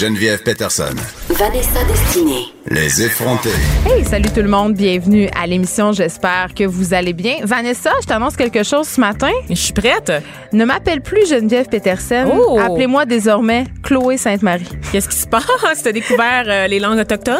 [0.00, 0.94] Geneviève Peterson.
[1.28, 2.46] Vanessa Destinée.
[2.70, 3.50] Les effrontés.
[3.86, 5.92] Hey, salut tout le monde, bienvenue à l'émission.
[5.92, 7.36] J'espère que vous allez bien.
[7.42, 9.30] Vanessa, je t'annonce quelque chose ce matin.
[9.48, 10.12] Je suis prête.
[10.52, 12.30] Ne m'appelle plus Geneviève Peterson.
[12.32, 12.58] Oh.
[12.60, 14.68] Appelez-moi désormais Chloé Sainte-Marie.
[14.92, 15.42] Qu'est-ce qui se passe?
[15.82, 17.36] T'as découvert euh, les langues autochtones?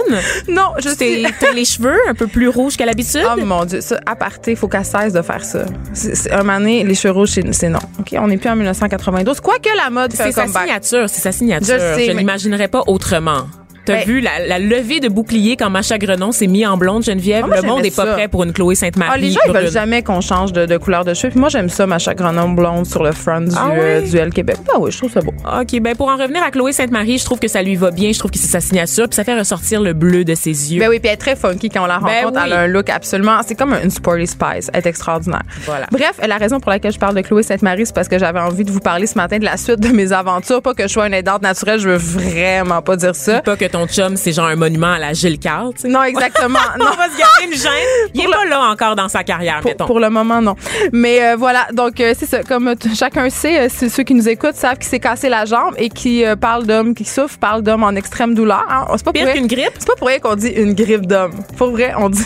[0.49, 1.35] Non, je T'es- sais.
[1.39, 3.25] T'as les cheveux un peu plus rouges qu'à l'habitude?
[3.27, 5.65] Oh mon Dieu, ça, à partir, faut qu'elle cesse de faire ça.
[5.93, 7.79] C'est, c'est- un moment donné, les cheveux rouges, c'est, c'est non.
[8.01, 9.41] OK, on n'est plus en 1992.
[9.41, 10.63] Quoique la mode c'est sa comeback.
[10.63, 11.75] signature, c'est sa signature.
[11.79, 13.60] Je sais, mais- l'imaginerais pas autrement.
[13.87, 17.03] T'as Ben- vu la, la levée de bouclier quand Macha Grenon s'est mis en blonde,
[17.05, 17.43] Geneviève?
[17.45, 18.13] Ah, moi, le monde j'aimais est pas ça.
[18.13, 19.11] prêt pour une Chloé Sainte-Marie.
[19.15, 21.31] Ah, les gens, ils veulent jamais qu'on change de, de couleur de cheveux.
[21.31, 24.11] Puis moi, j'aime ça, ma chagrenant blonde sur le front du, Ah euh, oui?
[24.11, 24.57] du L Québec.
[24.73, 25.33] Ah oui, je trouve ça beau.
[25.45, 28.13] OK, ben pour en revenir à Chloé Sainte-Marie, je trouve que ça lui va bien.
[28.13, 30.81] Je trouve que c'est sa signature, puis ça fait ressortir le bleu de ses yeux.
[30.81, 32.35] Ben oui, puis elle est très funky quand on la Ben rencontre.
[32.37, 32.43] oui.
[32.47, 33.41] Elle a un look absolument.
[33.47, 34.71] C'est comme une Sporty Spice.
[34.73, 35.43] Elle est extraordinaire.
[35.65, 35.87] Voilà.
[35.91, 38.65] Bref, la raison pour laquelle je parle de Chloé Sainte-Marie, c'est parce que j'avais envie
[38.65, 40.61] de vous parler ce matin de la suite de mes aventures.
[40.63, 43.41] Pas que je sois une aidante naturelle, je veux vraiment pas dire ça.
[43.41, 45.73] Pas que ton chum, c'est genre un monument à la Gilles Carle.
[45.85, 46.59] Non, exactement.
[46.79, 46.87] non.
[46.93, 47.71] On va se garder une gêne.
[48.15, 49.87] Il est pas là encore dans sa carrière, Pour, mettons.
[49.87, 50.57] pour le moment, non.
[50.93, 52.43] Mais euh, voilà, donc euh, c'est ça.
[52.43, 55.89] Comme euh, chacun sait, ceux qui nous écoutent savent qu'il s'est cassé la jambe et
[55.89, 58.65] qui euh, parle d'hommes qui souffrent, parle d'hommes en extrême douleur.
[58.69, 58.87] hein.
[58.97, 59.73] C'est pas pour Pire rien- qu'une grippe?
[59.79, 61.33] C'est pas pour rien qu'on dit une grippe d'homme.
[61.57, 62.25] Pour vrai, on dit.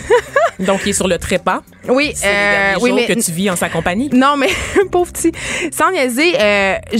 [0.61, 1.61] Donc, il est sur le trépas.
[1.89, 4.09] Oui, C'est euh, derniers oui, jours mais que tu vis en sa compagnie.
[4.13, 4.49] Non, mais
[4.91, 5.33] pauvre petit.
[5.73, 6.97] Sans niaiser, euh, euh,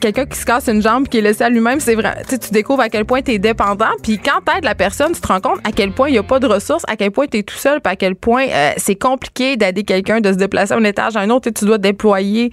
[0.00, 2.22] quelqu'un qui se casse une jambe, qui est laissé à lui-même, c'est vrai.
[2.28, 3.86] Tu découvres à quel point tu es dépendant.
[4.02, 6.22] Puis quand t'aides la personne, tu te rends compte à quel point il n'y a
[6.22, 8.72] pas de ressources, à quel point tu es tout seul, puis à quel point euh,
[8.76, 11.50] c'est compliqué d'aider quelqu'un de se déplacer d'un étage à un autre.
[11.50, 12.50] Tu dois déployer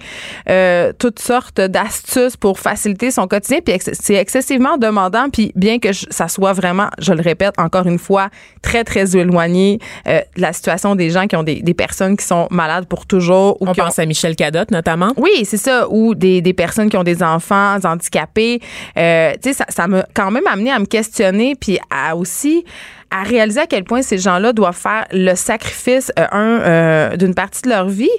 [0.48, 3.58] euh, toutes sortes d'astuces pour faciliter son quotidien.
[3.64, 5.28] Puis ex- c'est excessivement demandant.
[5.32, 8.28] Puis bien que je- ça soit vraiment, je le répète encore une fois,
[8.62, 12.24] très, très éloigné euh, de la situation des gens qui ont des, des personnes qui
[12.24, 13.56] sont malades pour toujours.
[13.62, 15.12] Ou On qui ont- pense à Michel Cadotte, notamment.
[15.16, 15.86] oui, c'est ça.
[15.90, 18.60] Ou des, des personnes qui ont des enfants handicapés.
[18.98, 22.64] Euh, tu sais, ça, ça m'a quand même amené à me questionner, puis à aussi
[23.12, 27.34] à réaliser à quel point ces gens-là doivent faire le sacrifice, euh, un, euh, d'une
[27.34, 28.10] partie de leur vie,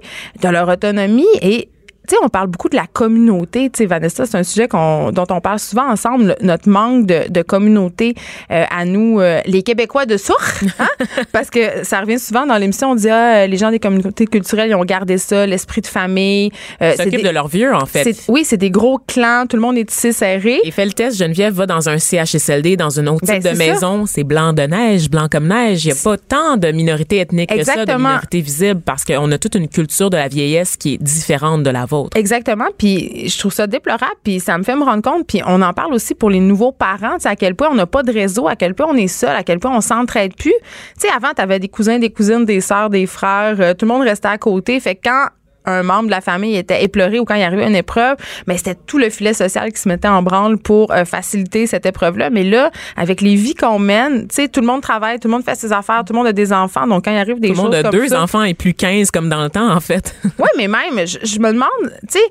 [0.41, 1.67] de leur autonomie et
[2.07, 3.69] tu sais, on parle beaucoup de la communauté.
[3.69, 7.29] Tu sais, Vanessa, c'est un sujet dont on parle souvent ensemble, le- notre manque de,
[7.29, 8.15] de communauté
[8.51, 10.41] euh, à nous, euh, les Québécois de sourd.
[10.79, 10.87] Hein?
[11.31, 14.69] Parce que ça revient souvent dans l'émission, on dit, ah, les gens des communautés culturelles,
[14.69, 16.51] ils ont gardé ça, l'esprit de famille.
[16.81, 18.15] Euh, Ils s'occupent de leur vieux, en fait.
[18.27, 20.59] Oui, c'est des gros clans, tout le monde est tissé serré.
[20.63, 23.57] Et fait le test, Geneviève va dans un CHSLD, dans une autre Ben, type de
[23.57, 24.05] maison.
[24.05, 25.85] C'est blanc de neige, blanc comme neige.
[25.85, 28.09] Il n'y a pas tant de minorités ethniques que ça, de Exactement.
[28.09, 31.69] minorités visibles, parce qu'on a toute une culture de la vieillesse qui est différente de
[31.69, 31.96] la vôtre.
[32.15, 32.67] Exactement.
[32.77, 34.15] Puis je trouve ça déplorable.
[34.23, 35.27] Puis ça me fait me rendre compte.
[35.27, 37.17] Puis on en parle aussi pour les nouveaux parents.
[37.23, 39.43] À quel point on n'a pas de réseau, à quel point on est seul, à
[39.43, 40.53] quel point on s'entraide plus.
[40.99, 43.57] Tu sais, avant, tu avais des cousins, des cousines, des sœurs, des frères.
[43.59, 44.79] euh, tout le monde restait à côté.
[44.79, 45.27] Fait que quand
[45.67, 48.17] un membre de la famille était éploré ou quand il arrivait une épreuve,
[48.47, 51.85] mais c'était tout le filet social qui se mettait en branle pour euh, faciliter cette
[51.85, 52.29] épreuve-là.
[52.29, 55.33] Mais là, avec les vies qu'on mène, tu sais, tout le monde travaille, tout le
[55.33, 56.87] monde fait ses affaires, tout le monde a des enfants.
[56.87, 58.73] Donc quand il arrive des Tout le monde choses a deux ça, enfants et plus
[58.73, 60.15] 15 comme dans le temps, en fait.
[60.39, 61.69] oui, mais même, je, je me demande,
[62.09, 62.25] tu sais,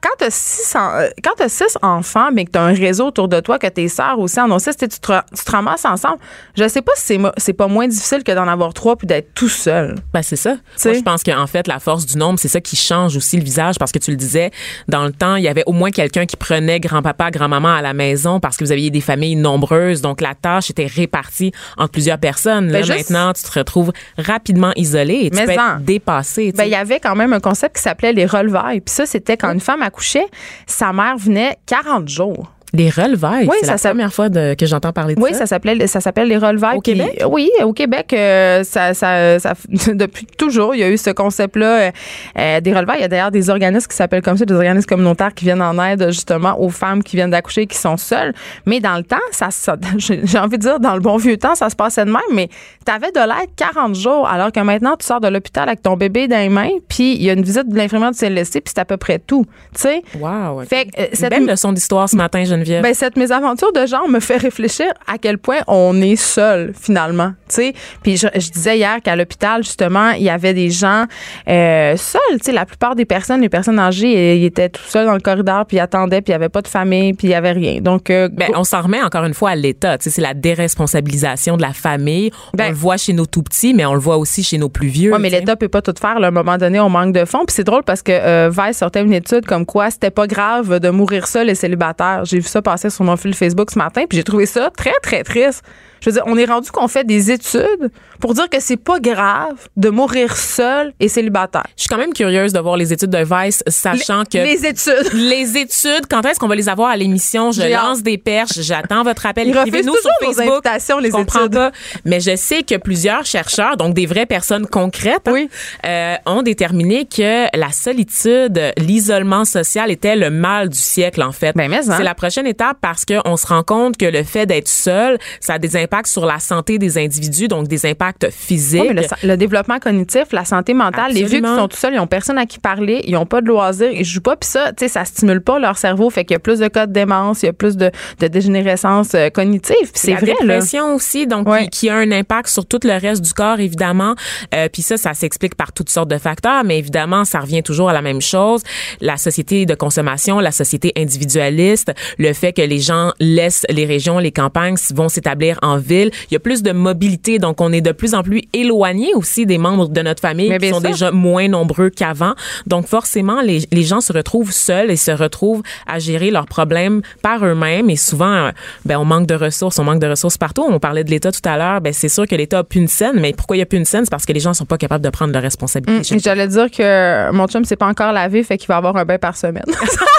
[0.00, 3.66] quand euh, quand t'as six enfants, mais que t'as un réseau autour de toi, que
[3.66, 6.18] tes sœurs aussi en ont six, tu tu te, tu te ramasses ensemble?
[6.56, 9.48] Je sais pas si c'est pas moins difficile que d'en avoir trois puis d'être tout
[9.48, 9.94] seul.
[10.12, 10.56] Ben, c'est ça.
[10.84, 13.42] Moi, je pense qu'en fait, la force du nombre, c'est ça qui change aussi le
[13.44, 14.50] visage parce que tu le disais,
[14.88, 17.92] dans le temps, il y avait au moins quelqu'un qui prenait grand-papa, grand-maman à la
[17.94, 20.00] maison parce que vous aviez des familles nombreuses.
[20.00, 22.66] Donc, la tâche était répartie entre plusieurs personnes.
[22.70, 25.76] Là, Ben, juste- maintenant, tu te retrouves rapidement isolé et tu peux en.
[25.76, 26.50] être dépassé.
[26.52, 28.80] tu Ben, il y avait quand même un concept qui s'appelait les relevailles.
[28.80, 30.26] Puis ça, c'était quand une femme accouchait,
[30.66, 32.52] sa mère venait 40 jours.
[32.74, 35.30] Les relevailles, Oui, c'est ça la s'appelle- première fois de- que j'entends parler de Oui,
[35.32, 35.38] ça.
[35.40, 36.76] ça s'appelait ça s'appelle les relevailles.
[36.76, 37.22] Au Puis, Québec?
[37.28, 39.54] Oui, au Québec, euh, ça, ça, ça-
[39.94, 41.90] depuis toujours, il y a eu ce concept-là euh,
[42.38, 42.98] euh, des relevailles.
[42.98, 45.62] Il y a d'ailleurs des organismes qui s'appellent comme ça, des organismes communautaires qui viennent
[45.62, 48.34] en aide justement aux femmes qui viennent d'accoucher et qui sont seules.
[48.66, 51.54] Mais dans le temps, ça, ça- j'ai envie de dire, dans le bon vieux temps,
[51.54, 52.20] ça se passait de même.
[52.34, 52.48] Mais
[52.86, 55.96] tu avais de l'aide 40 jours, alors que maintenant, tu sors de l'hôpital avec ton
[55.96, 58.72] bébé dans les mains, puis il y a une visite de l'infirmière du CLSC, puis
[58.74, 59.46] c'est à peu près tout.
[59.74, 60.02] Tu sais?
[60.20, 60.62] Wow.
[60.64, 62.82] Fait euh, cette- belle leçon d'histoire ce matin, Geneviève?
[62.82, 67.32] ben, cette mésaventure de genre me fait réfléchir à quel point on est seul, finalement.
[67.48, 67.72] Tu sais,
[68.02, 71.04] puis je, je disais hier qu'à l'hôpital, justement, il y avait des gens
[71.48, 72.20] euh, seuls.
[72.38, 75.20] Tu sais, la plupart des personnes, les personnes âgées, ils étaient tout seuls dans le
[75.20, 77.52] corridor, puis ils attendaient, puis il n'y avait pas de famille, puis il n'y avait
[77.52, 77.80] rien.
[77.80, 79.96] Donc, euh, Ben, on s'en remet encore une fois à l'État.
[79.98, 82.30] Tu sais, C'est la déresponsabilisation de la famille.
[82.54, 84.68] Ben- on le voit chez nos tout petits, mais on le voit aussi chez nos
[84.68, 85.12] plus vieux.
[85.12, 86.18] Ouais, mais l'État peut pas tout faire.
[86.20, 86.26] là.
[86.26, 87.44] À un moment donné, on manque de fonds.
[87.46, 90.78] Puis c'est drôle parce que euh, Vice sortait une étude comme quoi c'était pas grave
[90.80, 92.24] de mourir seul et célibataire.
[92.24, 94.94] J'ai vu ça passer sur mon fil Facebook ce matin, puis j'ai trouvé ça très,
[95.02, 95.62] très triste.
[96.00, 97.90] Je veux dire, on est rendu qu'on fait des études
[98.20, 101.64] pour dire que c'est pas grave de mourir seul et célibataire.
[101.76, 105.12] Je suis quand même curieuse de voir les études de Vice, sachant que Les études.
[105.12, 107.52] les études, quand est-ce qu'on va les avoir à l'émission?
[107.52, 109.48] Je lance des perches, j'attends votre appel.
[109.48, 110.66] Écrivez-nous sur nos Facebook.
[110.66, 111.54] invitations, les Je comprends études.
[111.54, 111.72] pas.
[112.04, 115.46] Mais je sais que plusieurs chercheurs, donc des vraies personnes concrètes, hein,
[115.86, 121.54] euh, ont déterminé que la solitude, l'isolement social était le mal du siècle, en fait.
[121.56, 121.94] Ben, mais, hein.
[121.96, 125.54] C'est la prochaine étape parce qu'on se rend compte que le fait d'être seul, ça
[125.54, 128.80] a des impacts sur la santé des individus, donc des impacts physiques.
[128.82, 131.62] Ouais, mais le, le développement cognitif, la santé mentale, les vieux qui Absolument.
[131.62, 134.04] sont tout seuls, ils ont personne à qui parler, ils ont pas de loisirs, ils
[134.04, 136.40] jouent pas, puis ça, tu sais, ça stimule pas leur cerveau, fait qu'il y a
[136.40, 137.90] plus de cas de démence, il y a plus de,
[138.20, 140.34] de dégénérescence euh, cognitive, puis c'est la vrai là.
[140.40, 141.64] dépression aussi, donc Ouais.
[141.68, 144.14] qui, qui a un impact sur tout le reste du corps, évidemment.
[144.54, 147.88] Euh, Puis ça, ça s'explique par toutes sortes de facteurs, mais évidemment, ça revient toujours
[147.90, 148.62] à la même chose.
[149.00, 154.18] La société de consommation, la société individualiste, le fait que les gens laissent les régions,
[154.18, 156.10] les campagnes, vont s'établir en ville.
[156.30, 159.46] Il y a plus de mobilité, donc on est de plus en plus éloigné aussi
[159.46, 162.34] des membres de notre famille qui sont déjà moins nombreux qu'avant.
[162.66, 167.02] Donc forcément, les, les gens se retrouvent seuls et se retrouvent à gérer leurs problèmes
[167.22, 167.90] par eux-mêmes.
[167.90, 168.50] Et souvent, euh,
[168.84, 170.64] ben, on manque de ressources, on manque de ressources partout.
[170.68, 171.80] On parlait de l'État tout à l'heure.
[171.80, 173.78] Ben, c'est sûr que l'État a plus une scène, mais pourquoi il y a plus
[173.78, 174.04] une scène?
[174.04, 176.14] C'est parce que les gens sont pas capables de prendre leurs responsabilités.
[176.14, 179.04] Et J'allais dire que mon chum s'est pas encore lavé, fait qu'il va avoir un
[179.04, 179.64] bain par semaine.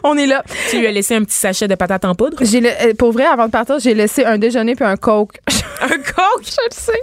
[0.04, 0.42] On est là.
[0.70, 2.38] Tu lui as laissé un petit sachet de patates en poudre?
[2.42, 5.38] J'ai le- euh, pour vrai, avant de partir, j'ai laissé un déjeuner puis un coke.
[5.82, 5.96] Un coke?
[6.44, 7.00] Je le sais.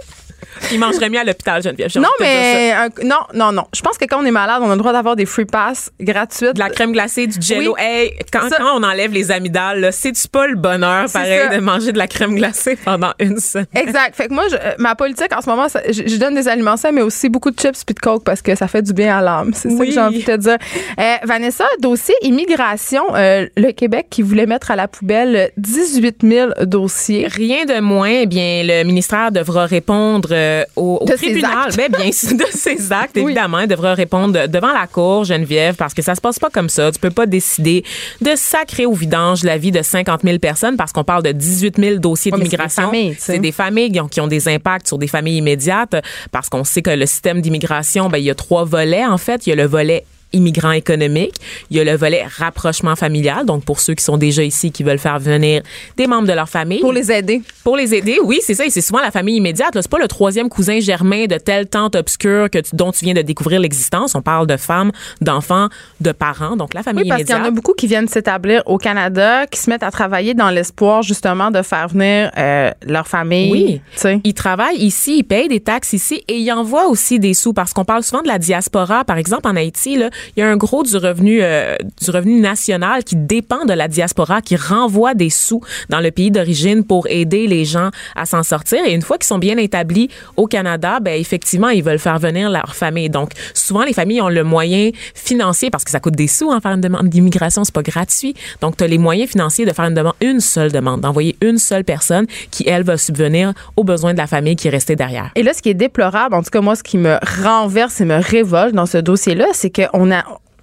[0.72, 1.90] Il mangerait mieux à l'hôpital, Geneviève.
[1.96, 3.64] Non, mais un- non, non, non.
[3.74, 5.90] Je pense que quand on est malade, on a le droit d'avoir des free pass
[6.00, 6.54] gratuites.
[6.54, 7.74] De la crème glacée, du jello.
[7.76, 7.82] Oui.
[7.84, 11.56] Hey, quand, on enlève les amygdales, c'est-tu pas le bonheur, pareil, ça.
[11.56, 13.66] de manger de la crème glacée pendant une semaine?
[13.74, 14.14] Exact.
[14.14, 16.48] Fait que moi, je- euh, ma politique en ce moment, ça- je, je donne des
[16.48, 18.92] aliments sains, mais aussi beaucoup de chips puis de coke parce que ça fait du
[18.92, 19.52] bien à l'âme.
[19.54, 20.56] C'est ça que j'ai envie de te dire.
[20.98, 26.50] Euh, Vanessa, dossier immigration, euh, le Québec qui voulait mettre à la poubelle 18 000
[26.62, 27.26] dossiers.
[27.28, 31.52] Rien de moins, eh bien, le ministère devra répondre euh, au, au De ses tribunal.
[31.68, 31.76] actes.
[31.76, 33.22] Ben, bien sûr, de ses actes, Oui.
[33.32, 33.60] évidemment.
[33.60, 36.90] Il devra répondre devant la cour, Geneviève, parce que ça se passe pas comme ça.
[36.92, 37.84] Tu peux pas décider
[38.20, 41.76] de sacrer au vidange la vie de 50 000 personnes parce qu'on parle de 18
[41.78, 42.92] 000 dossiers Ouais, mais c'est des d'immigration.
[43.18, 45.96] C'est des familles qui ont, qui ont des impacts sur des familles immédiates
[46.32, 49.46] parce qu'on sait que le système d'immigration, ben, il y a trois volets, en fait.
[49.46, 51.34] Il y a le volet immigrant économique,
[51.70, 54.82] il y a le volet rapprochement familial, donc pour ceux qui sont déjà ici, qui
[54.82, 55.62] veulent faire venir
[55.96, 56.80] des membres de leur famille.
[56.80, 57.42] Pour les aider.
[57.64, 58.66] Pour les aider, oui, c'est ça.
[58.66, 59.70] Et c'est souvent la famille immédiate.
[59.74, 63.14] C'est pas le troisième cousin germain de telle tante obscure que tu- dont tu viens
[63.14, 64.14] de découvrir l'existence.
[64.14, 64.90] On parle de femmes,
[65.20, 65.68] d'enfants,
[66.00, 66.56] de parents.
[66.56, 67.52] Donc la famille Oui, parce qu'il y en immédiate.
[67.52, 71.50] a beaucoup qui viennent s'établir au Canada, qui se mettent à travailler dans l'espoir justement
[71.50, 73.50] de faire venir euh, leur famille.
[73.52, 73.80] Oui.
[73.94, 74.20] Tu sais.
[74.24, 77.72] Ils travaillent ici, ils payent des taxes ici et ils envoient aussi des sous parce
[77.72, 79.04] qu'on parle souvent de la diaspora.
[79.04, 82.40] Par exemple, en Haïti, là, il y a un gros du revenu, euh, du revenu
[82.40, 87.06] national qui dépend de la diaspora, qui renvoie des sous dans le pays d'origine pour
[87.08, 88.84] aider les gens à s'en sortir.
[88.86, 92.50] Et une fois qu'ils sont bien établis au Canada, ben effectivement, ils veulent faire venir
[92.50, 93.10] leur famille.
[93.10, 96.60] Donc, souvent, les familles ont le moyen financier parce que ça coûte des sous en
[96.60, 98.34] faire une demande d'immigration, c'est pas gratuit.
[98.60, 101.58] Donc, tu as les moyens financiers de faire une demande, une seule demande, d'envoyer une
[101.58, 105.30] seule personne qui, elle, va subvenir aux besoins de la famille qui est restée derrière.
[105.34, 108.04] Et là, ce qui est déplorable, en tout cas, moi, ce qui me renverse et
[108.04, 110.07] me révolte dans ce dossier-là, c'est qu'on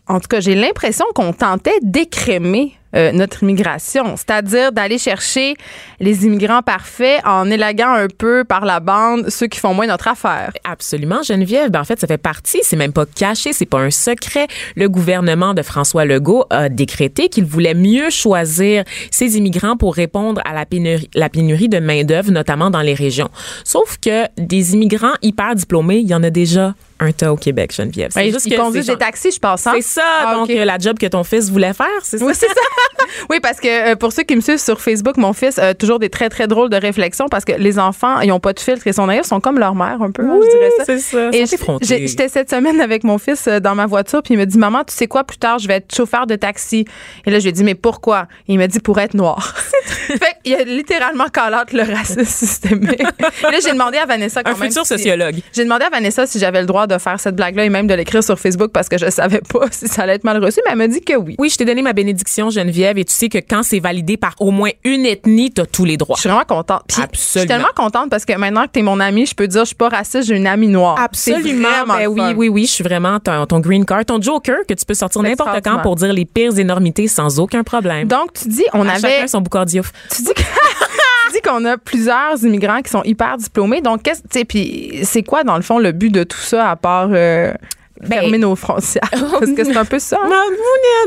[0.07, 5.55] en tout cas, j'ai l'impression qu'on tentait d'écrémer euh, notre immigration, c'est-à-dire d'aller chercher
[5.99, 10.07] les immigrants parfaits en élaguant un peu par la bande ceux qui font moins notre
[10.07, 10.51] affaire.
[10.63, 11.69] Absolument, Geneviève.
[11.71, 14.47] Ben, en fait, ça fait partie, c'est même pas caché, c'est pas un secret.
[14.75, 20.41] Le gouvernement de François Legault a décrété qu'il voulait mieux choisir ses immigrants pour répondre
[20.45, 23.29] à la pénurie, la pénurie de main-d'œuvre, notamment dans les régions.
[23.63, 27.73] Sauf que des immigrants hyper diplômés, il y en a déjà un tas au Québec,
[27.75, 28.11] Geneviève.
[28.13, 29.67] C'est Ouais, juste ils que conduisent ces des gens- taxis, je pense.
[29.67, 29.73] hein?
[29.75, 32.25] C'est ça, Ah, donc euh, la job que ton fils voulait faire, c'est ça?
[32.25, 32.53] Oui, c'est ça.
[33.29, 35.99] oui, parce que euh, pour ceux qui me suivent sur Facebook, mon fils a toujours
[35.99, 38.85] des très, très drôles de réflexions parce que les enfants, ils n'ont pas de filtre
[38.87, 40.83] et son naïfs sont comme leur mère un peu, hein, Oui, je dirais ça.
[40.85, 44.33] c'est ça, Et sont j'étais cette semaine avec mon fils euh, dans ma voiture, puis
[44.33, 46.85] il me dit Maman, tu sais quoi, plus tard, je vais être chauffeur de taxi.
[47.25, 48.27] Et là, je lui ai dit Mais pourquoi?
[48.47, 49.55] Et il m'a dit Pour être noir.
[50.07, 52.99] fait qu'il a littéralement out le racisme systémique.
[53.01, 53.03] et
[53.51, 55.35] là, j'ai demandé à Vanessa quand Un même futur si- sociologue.
[55.53, 57.93] j'ai demandé à Vanessa si j'avais le droit de faire cette blague-là et même de
[57.93, 60.71] l'écrire sur Facebook parce que je savais pas si ça allait être mal reçu, mais
[60.71, 61.35] elle m'a dit que oui.
[61.39, 64.33] Oui, je t'ai donné ma bénédiction, Geneviève, et tu sais que quand c'est validé par
[64.39, 66.15] au moins une ethnie, t'as tous les droits.
[66.15, 66.83] Je suis vraiment contente.
[66.87, 67.47] Puis, Je suis Absolument.
[67.47, 69.75] tellement contente parce que maintenant que tu es mon amie, je peux dire je suis
[69.75, 70.97] pas raciste, j'ai une amie noire.
[70.99, 71.67] Absolument.
[71.87, 72.65] Ben oui, oui, oui.
[72.65, 75.79] Je suis vraiment ton, ton green card, ton joker que tu peux sortir n'importe quand
[75.81, 78.07] pour dire les pires énormités sans aucun problème.
[78.07, 79.91] Donc tu dis on À avait chacun son boucard diouf.
[80.13, 80.41] tu dis que-
[81.31, 83.81] tu dis qu'on a plusieurs immigrants qui sont hyper diplômés.
[83.81, 86.69] Donc qu'est-ce tu sais puis c'est quoi dans le fond le but de tout ça
[86.69, 87.53] à part euh,
[88.01, 89.09] Ben- fermer nos frontières.
[89.39, 90.19] Parce que c'est un peu ça?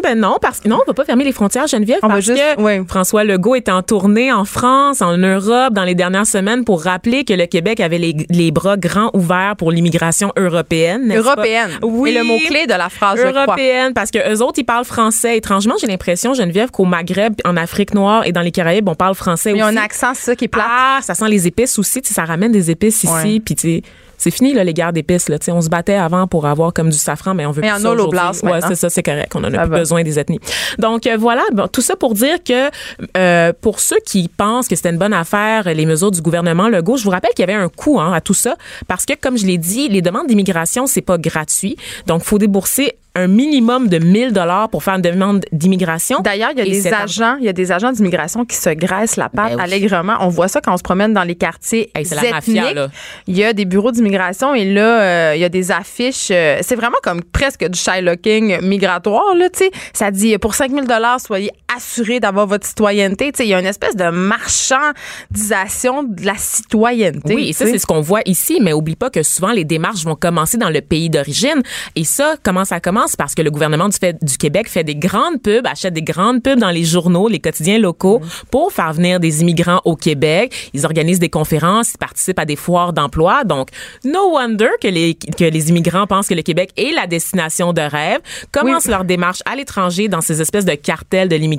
[0.03, 2.39] ben non, parce que non, on va pas fermer les frontières, Geneviève, On va juste-
[2.57, 2.85] que.
[2.89, 7.25] François Legault est en tournée en France, en Europe, dans les dernières semaines pour rappeler
[7.25, 11.09] que le Québec avait les, les bras grands ouverts pour l'immigration européenne.
[11.09, 11.17] pas?
[11.17, 11.71] Européenne.
[11.83, 12.11] Oui.
[12.11, 13.43] Et le mot-clé de la phrase, je crois.
[13.45, 15.37] européenne, parce que eux autres, ils parlent français.
[15.37, 19.15] Étrangement, j'ai l'impression, Geneviève, qu'au Maghreb, en Afrique noire et dans les Caraïbes, on parle
[19.15, 19.77] français Il y a aussi.
[19.77, 20.65] un accent, ça qui est plat.
[20.69, 22.01] Ah, ça sent les épices aussi.
[22.03, 23.41] Tu sais, ça ramène des épices ici.
[23.45, 23.83] Puis, tu sais,
[24.19, 25.29] c'est fini, là, les guerres d'épices.
[25.29, 25.39] Là.
[25.49, 27.91] On se battait avant pour avoir comme du safran, mais on veut Mais plus en
[27.91, 29.33] holoblast Ouais, c'est ça, c'est correct.
[29.35, 29.79] On en a Ça plus va.
[29.79, 30.41] besoin des ethnies.
[30.79, 31.43] Donc, euh, voilà.
[31.53, 32.69] Bon, tout ça pour dire que
[33.17, 36.97] euh, pour ceux qui pensent que c'était une bonne affaire, les mesures du gouvernement Legault,
[36.97, 38.57] je vous rappelle qu'il y avait un coût hein, à tout ça.
[38.89, 41.77] Parce que, comme je l'ai dit, les demandes d'immigration, c'est pas gratuit.
[42.07, 46.21] Donc, faut débourser un minimum de 1000 dollars pour faire une demande d'immigration.
[46.21, 49.17] D'ailleurs, il y a des agents, il y a des agents d'immigration qui se graissent
[49.17, 49.63] la patte Ben oui.
[49.63, 50.15] allègrement.
[50.21, 52.89] On voit ça quand on se promène dans les quartiers Hey, c'est la mafia, là.
[53.27, 56.29] Il y a des bureaux d'immigration et là, euh, il y a des affiches.
[56.31, 59.71] euh, c'est vraiment comme presque du Shylocking migratoire, là, tu sais.
[59.93, 63.31] Ça dit, pour 5000 dollars, soyez assurés d'avoir votre citoyenneté.
[63.33, 67.35] Tu sais, il y a une espèce de marchandisation de la citoyenneté.
[67.35, 70.05] Oui, et ça, c'est ce qu'on voit ici, mais oublie pas que souvent, les démarches
[70.05, 71.63] vont commencer dans le pays d'origine.
[71.95, 73.17] Et ça, comment ça commence?
[73.17, 76.43] Parce que le gouvernement du, fait- du Québec fait des grandes pubs, achète des grandes
[76.43, 78.21] pubs dans les journaux, les quotidiens locaux,
[78.51, 80.71] pour faire venir des immigrants au Québec.
[80.73, 83.45] Ils organisent des conférences, ils participent à des foires d'emploi.
[83.45, 83.69] Donc,
[84.05, 87.81] no wonder que les, que les immigrants pensent que le Québec est la destination de
[87.83, 88.21] rêve,
[88.53, 91.58] commencent leur démarche à l'étranger dans ces espèces de cartels de l'immigration,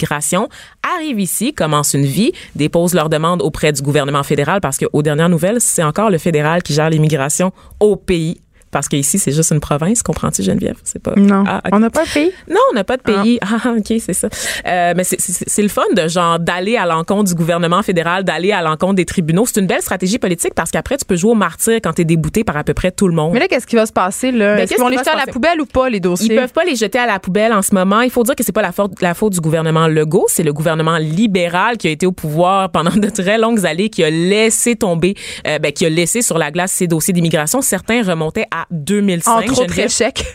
[0.96, 5.30] arrivent ici, commencent une vie, déposent leur demande auprès du gouvernement fédéral parce qu'aux dernières
[5.30, 8.42] nouvelles, c'est encore le fédéral qui gère l'immigration au pays.
[8.72, 10.78] Parce qu'ici, c'est juste une province, comprends-tu, Geneviève?
[10.84, 11.14] C'est pas.
[11.16, 11.44] Non.
[11.48, 11.62] Ah.
[11.72, 12.32] On n'a pas de pays?
[12.50, 13.40] Non, on n'a pas de pays.
[13.42, 14.30] Ah, ok, c'est ça.
[14.68, 18.62] Euh, mais c'est- le fun de genre d'aller à l'encontre du gouvernement fédéral, d'aller à
[18.62, 19.46] l'encontre des tribunaux.
[19.46, 22.06] C'est une belle stratégie politique parce qu'après, tu peux jouer au martyr quand tu es
[22.06, 23.34] débouté par à peu près tout le monde.
[23.34, 24.56] Mais là, qu'est-ce qui va se passer, là?
[24.56, 26.34] Ben, Est-ce qu'ils vont les jeter à la poubelle ou pas, les dossiers?
[26.34, 28.02] Ils peuvent pas les jeter à la poubelle en ce moment.
[28.02, 30.54] Il faut dire que c'est pas la faute, la faute du gouvernement Legault, c'est le
[30.54, 34.76] gouvernement libéral qui a été au pouvoir pendant de très longues années, qui a laissé
[34.76, 35.16] tomber,
[35.48, 37.62] euh, ben, qui a laissé sur la glace ces dossiers d'immigration.
[37.62, 39.32] Certains remontaient à 2005.
[39.50, 40.26] Entre autres échecs.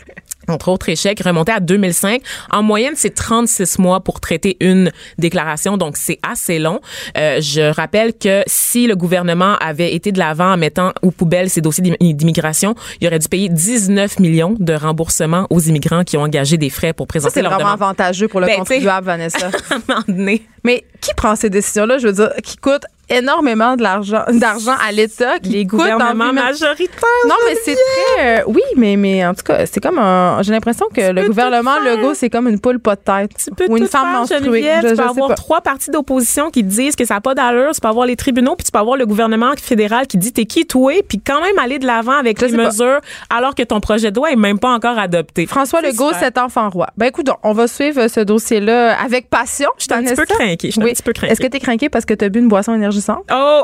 [0.47, 2.21] entre autres échecs, remonté à 2005.
[2.51, 6.81] En moyenne, c'est 36 mois pour traiter une déclaration, donc c'est assez long.
[7.17, 11.49] Euh, je rappelle que si le gouvernement avait été de l'avant en mettant aux poubelles
[11.49, 16.15] ces dossiers d'im- d'immigration, il aurait dû payer 19 millions de remboursements aux immigrants qui
[16.15, 17.81] ont engagé des frais pour Ça, présenter c'est leur vraiment demande.
[17.81, 19.47] avantageux pour le Ben, contribuable, Vanessa.
[19.71, 20.43] À un moment donné.
[20.63, 24.91] Mais qui prend ces décisions-là, je veux dire, qui coûtent énormément de l'argent, d'argent à
[24.91, 26.99] l'État, qui Les gouvernements majoritaires.
[27.27, 28.39] Non, mais c'est très.
[28.39, 30.41] euh, oui, mais, mais en tout cas, c'est comme un.
[30.41, 31.79] J'ai l'impression que le gouvernement.
[31.85, 33.31] Legault, c'est comme une poule pas de tête.
[33.37, 34.63] Tu peux ou une femme faire, menstruée.
[34.83, 35.35] Je- tu peux avoir pas.
[35.35, 37.71] trois partis d'opposition qui disent que ça n'a pas d'allure.
[37.73, 40.45] Tu peux avoir les tribunaux, puis tu peux avoir le gouvernement fédéral qui dit t'es
[40.45, 42.65] qui toi, puis quand même aller de l'avant avec Je les pas.
[42.67, 45.45] mesures alors que ton projet de loi est même pas encore adopté.
[45.45, 46.19] François Legault, super.
[46.19, 46.87] cet enfant roi.
[46.97, 49.69] Ben écoute, on va suivre ce dossier-là avec passion.
[49.77, 50.23] Je suis un petit peu.
[50.27, 50.33] Je
[50.71, 50.93] suis un Oui.
[50.93, 51.11] petit peu.
[51.27, 53.25] Est-ce que tu es parce que tu as bu une boisson énergisante?
[53.31, 53.61] Oh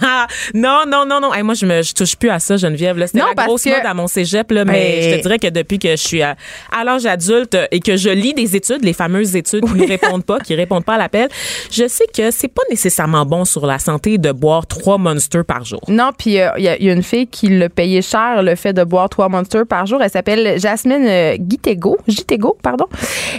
[0.54, 3.18] non non non non Hey, moi je me je touche plus à ça Geneviève c'était
[3.18, 5.48] la parce grosse que- mode à mon cégep là mais Mais- je te dirais que
[5.48, 6.36] depuis que je suis à,
[6.76, 10.24] à l'âge adulte et que je lis des études les fameuses études qui ne répondent
[10.24, 11.28] pas qui répondent pas à l'appel
[11.70, 15.64] je sais que c'est pas nécessairement bon sur la santé de boire trois monsters par
[15.64, 18.02] jour Non, puis euh, il y, a- il y a une fille qui l'a payé
[18.02, 20.02] cher le fait de boire trois monsters par jour.
[20.02, 22.86] Elle s'appelle Jasmine euh, Guitego, Gitego, pardon.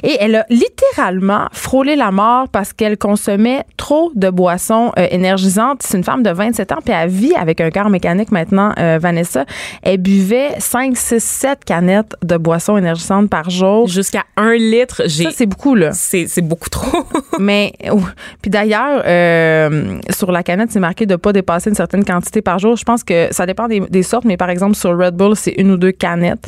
[0.04, 5.35] Et elle a littéralement frôlé la mort parce qu'elle consommait trop de boissons euh, énergisantes.
[5.82, 9.00] C'est une femme de 27 ans, puis elle vit avec un cœur mécanique maintenant, euh,
[9.02, 9.46] Vanessa.
[9.82, 13.88] Elle buvait 5, 6, 7 canettes de boissons énergisantes par jour.
[13.88, 15.92] jusqu'à un litre Ça, c'est beaucoup, là.
[15.94, 17.06] c'est beaucoup trop
[17.40, 18.00] Mais oh,
[18.42, 22.60] puis d'ailleurs, euh, sur la canette, c'est marqué de pas dépasser une certaine quantité par
[22.60, 22.76] jour.
[22.76, 25.54] Je pense que ça dépend des, des sortes, mais par exemple sur Red Bull, c'est
[25.58, 26.48] une ou deux canettes.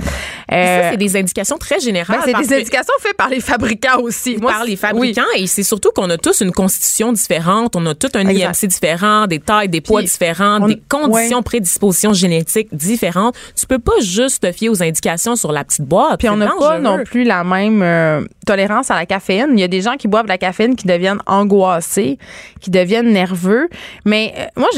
[0.52, 4.00] Euh, ça c'est des indications très générales ben, c'est des indications faites par les fabricants
[4.02, 4.38] aussi.
[4.38, 7.96] Moi, par les fabricants et c'est surtout qu'on a tous une constitution différente, on a
[7.96, 8.64] tout un Exact.
[8.64, 11.44] IMC différent, des tailles, des poids Puis, différents, on- des conditions ouais.
[11.44, 13.36] prédispositions génétiques différentes.
[13.56, 16.20] Tu peux pas juste te fier aux indications sur la petite boîte.
[16.20, 19.50] Puis on n'a pas non plus la même euh, tolérance à la caféine.
[19.54, 22.18] Il y a des gens qui boivent de la caféine qui deviennent angoissés,
[22.62, 23.68] qui deviennent nerveux.
[24.06, 24.70] Mais euh, moi,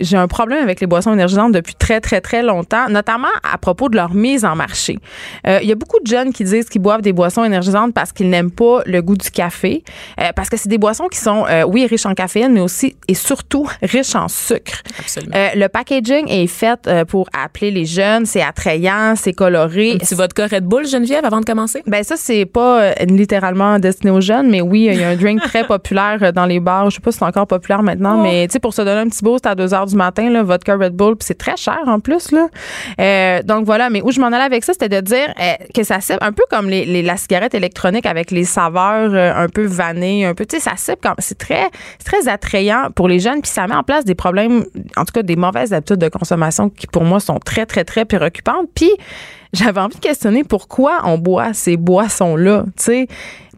[0.00, 3.88] j'ai un problème avec les boissons énergisantes depuis très, très, très longtemps, notamment à propos
[3.88, 4.98] de leur mise en marché.
[5.46, 8.12] Euh, Il y a beaucoup de jeunes qui disent qu'ils boivent des boissons énergisantes parce
[8.12, 9.82] qu'ils n'aiment pas le goût du café,
[10.20, 12.96] euh, parce que c'est des boissons qui sont, oui, riches en caféine, mais aussi aussi
[13.08, 14.82] et surtout riche en sucre.
[14.98, 15.34] Absolument.
[15.36, 18.24] Euh, le packaging est fait euh, pour appeler les jeunes.
[18.24, 19.98] C'est attrayant, c'est coloré.
[19.98, 21.82] Petit vodka Red Bull, Geneviève, avant de commencer?
[21.86, 25.16] Ben ça c'est pas euh, littéralement destiné aux jeunes, mais oui, il y a un
[25.16, 26.88] drink très populaire dans les bars.
[26.90, 28.22] Je sais pas si c'est encore populaire maintenant, Oh.
[28.22, 30.42] mais tu sais pour se donner un petit boost à 2 heures du matin, là,
[30.42, 33.42] vodka Red Bull, puis c'est très cher en plus là.
[33.42, 35.32] Donc voilà, mais où je m'en allais avec ça, c'était de dire
[35.74, 39.48] que ça cible un peu comme les, les- la cigarette électronique avec les saveurs un
[39.48, 42.61] peu vannées, un peu, tu sais, ça cible comme c'est très c'est très attrayant
[42.94, 44.64] pour les jeunes, puis ça met en place des problèmes,
[44.96, 48.04] en tout cas des mauvaises habitudes de consommation qui pour moi sont très très très
[48.04, 48.68] préoccupantes.
[48.74, 48.90] Puis
[49.52, 52.64] j'avais envie de questionner pourquoi on boit ces boissons-là.
[52.76, 53.06] Tu sais,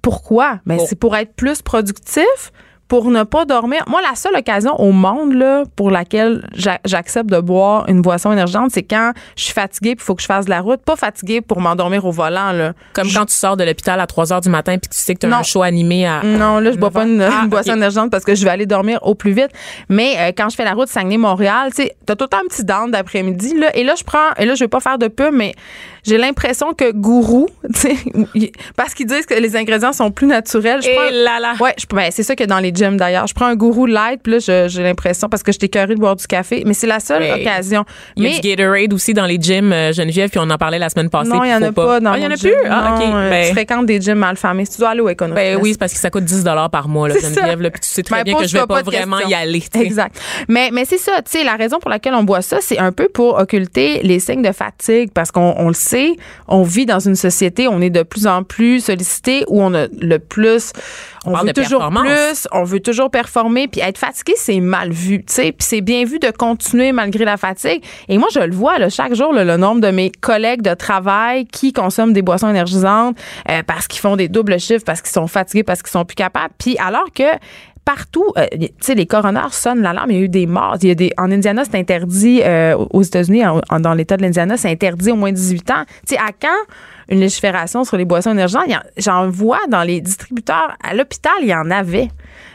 [0.02, 0.60] pourquoi?
[0.66, 2.52] Ben, c'est pour être plus productif,
[2.88, 3.82] pour ne pas dormir.
[3.88, 8.30] Moi, la seule occasion au monde là, pour laquelle j'a- j'accepte de boire une boisson
[8.32, 10.80] énergisante, c'est quand je suis fatiguée il faut que je fasse de la route.
[10.82, 12.52] Pas fatiguée pour m'endormir au volant.
[12.52, 12.72] Là.
[12.92, 15.14] Comme quand tu sors de l'hôpital à 3 heures du matin puis que tu sais
[15.14, 15.36] que tu as Non.
[15.38, 16.22] un show animé à.
[16.22, 17.76] Non, là, je bois pas une, Ah, une boisson ok.
[17.78, 19.50] énergisante parce que je vais aller dormir au plus vite.
[19.88, 22.48] Mais euh, quand je fais la route Saguenay-Montréal, tu sais, t'as tout le temps un
[22.48, 23.74] petit down d'après-midi, là.
[23.76, 25.54] Et là, je prends, et là, je vais pas faire de pub, mais
[26.04, 27.46] j'ai l'impression que Gourou,
[28.76, 30.82] parce qu'ils disent que les ingrédients sont plus naturels.
[30.82, 31.54] Je Et prends, là là.
[31.60, 33.26] Ouais, ben, c'est ça que dans les gyms d'ailleurs.
[33.26, 36.16] Je prends un gourou light, puis là, j'ai l'impression, parce que j'étais curée de boire
[36.16, 37.84] du café, mais c'est la seule Mais occasion.
[38.16, 40.58] Il y a Mais du Gatorade aussi dans les gyms, euh, Geneviève, puis on en
[40.58, 41.30] parlait la semaine passée.
[41.30, 42.50] non, il puis y en a pas, dans Ah, il y en a gym.
[42.50, 42.68] plus?
[42.70, 43.04] Ah, OK.
[43.06, 44.64] Non, euh, Ben- Tu fréquentes des gyms mal fermés.
[44.64, 46.88] Si tu dois aller au Econo Ben oui, c'est parce que ça coûte 10 par
[46.88, 47.14] mois, là.
[47.20, 47.60] Geneviève.
[47.60, 49.62] là, puis tu sais très Ben, bien que je vais pas, vraiment y aller.
[49.74, 50.16] Exact.
[50.48, 52.92] Mais, mais c'est ça, tu sais, la raison pour laquelle on boit ça, c'est un
[52.92, 56.12] peu pour occulter les signes de fatigue parce qu'on on le sait,
[56.48, 59.86] on vit dans une société, on est de plus en plus sollicité où on a
[60.00, 60.72] le plus,
[61.26, 62.06] on, parle veut de toujours performance.
[62.06, 65.80] plus, on veut toujours performer, puis être fatigué, c'est mal vu, tu sais, puis c'est
[65.80, 67.82] bien vu de continuer malgré la fatigue.
[68.08, 70.74] Et moi, je le vois, là, chaque jour, là, le nombre de mes collègues de
[70.74, 73.16] travail qui consomment des boissons énergisantes
[73.50, 76.14] euh, parce qu'ils font des doubles chiffres, parce qu'ils sont fatigués, parce qu'ils sont plus
[76.14, 76.54] capables.
[76.58, 77.24] Puis alors que
[77.84, 80.10] partout, euh, tu sais, les coroners sonnent l'alarme.
[80.10, 80.76] Il y a eu des morts.
[80.82, 82.40] Il y en Indiana, c'est interdit.
[82.42, 83.42] euh, aux États-Unis,
[83.80, 85.84] dans l'État de l'Indiana, c'est interdit au moins 18 ans.
[86.06, 86.48] Tu sais, à quand
[87.08, 88.64] une légifération sur les boissons énergisantes?
[88.96, 90.76] J'en vois dans les distributeurs.
[90.82, 92.08] À l'hôpital, il y en avait.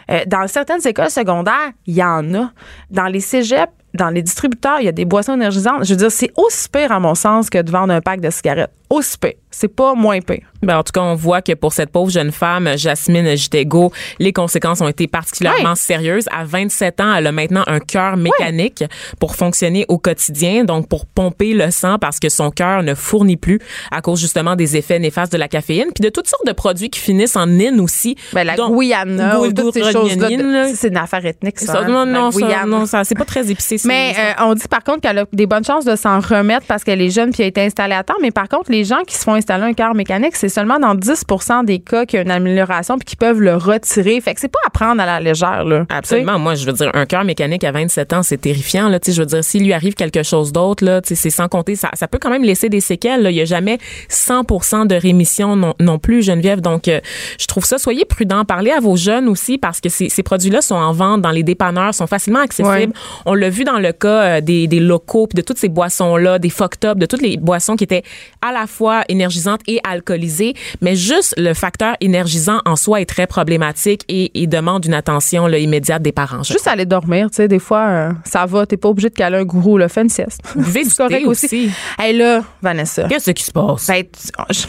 [0.10, 2.52] Euh, dans certaines écoles secondaires, il y en a.
[2.90, 5.84] Dans les cégeps, dans les distributeurs, il y a des boissons énergisantes.
[5.86, 8.30] Je veux dire, c'est aussi pire, à mon sens, que de vendre un pack de
[8.30, 8.72] cigarettes.
[8.90, 9.34] Aussi pire.
[9.52, 10.44] C'est pas moins pire.
[10.62, 14.32] Ben, en tout cas, on voit que pour cette pauvre jeune femme, Jasmine Gitego, les
[14.32, 16.26] conséquences ont été particulièrement sérieuses.
[16.32, 18.84] À 27 ans, elle a maintenant un cœur mécanique
[19.20, 23.38] pour fonctionner au quotidien, donc pour pomper le sang parce que son cœur ne fournit
[23.38, 23.60] plus
[23.92, 26.90] à cause justement des effets néfastes de la caféine, puis de toutes sortes de produits
[26.90, 28.16] qui finissent en in aussi.
[28.34, 30.68] Ben, la Donc, Guyana, ou toutes ces choses-là.
[30.76, 31.74] C'est une affaire ethnique, ça.
[31.74, 33.78] Ça, hein, non, non, ça, non, ça, c'est pas très épicé.
[33.86, 36.84] Mais euh, on dit par contre qu'elle a des bonnes chances de s'en remettre parce
[36.84, 38.16] qu'elle est jeune puis elle a été installée à temps.
[38.22, 40.96] Mais par contre, les gens qui se font installer un cœur mécanique, c'est seulement dans
[40.96, 41.26] 10
[41.66, 44.20] des cas qu'il y a une amélioration puis qu'ils peuvent le retirer.
[44.22, 45.64] Fait que c'est pas à prendre à la légère.
[45.66, 46.40] Là, Absolument.
[46.40, 48.90] Moi, je veux dire, un cœur mécanique à 27 ans, c'est terrifiant.
[48.90, 51.30] Là, Tu sais, je veux dire, s'il lui arrive quelque chose d'autre, là, tu c'est
[51.30, 53.24] sans compter, ça, ça peut quand même laisser des séquelles.
[53.24, 53.32] là.
[53.32, 53.78] Il n'y a jamais
[54.10, 56.62] 100 de rémission non, non plus, Geneviève.
[56.62, 57.00] Donc, euh,
[57.40, 58.46] je trouve ça, soyez prudents.
[58.46, 61.44] Parlez à vos jeunes aussi parce que ces, ces produits-là sont en vente dans les
[61.44, 62.70] dépanneurs, sont facilement accessibles.
[62.70, 62.90] Ouais.
[63.26, 66.40] On l'a vu dans le cas euh, des, des locaux, puis de toutes ces boissons-là,
[66.40, 68.04] des fucked up, de toutes les boissons qui étaient
[68.42, 70.54] à la fois énergisantes et alcoolisées.
[70.82, 75.48] Mais juste le facteur énergisant en soi est très problématique et, et demande une attention
[75.48, 76.44] là, immédiate des parents.
[76.44, 78.66] Juste aller dormir, tu sais, des fois, euh, ça va.
[78.66, 79.90] T'es pas obligé de caler un gourou, là.
[79.90, 80.42] Fais une sieste.
[80.56, 81.72] Buvez du correct thé aussi.
[81.98, 83.04] Hey là, Vanessa.
[83.08, 83.88] Qu'est-ce qui se passe?
[83.88, 84.68] ben, tu-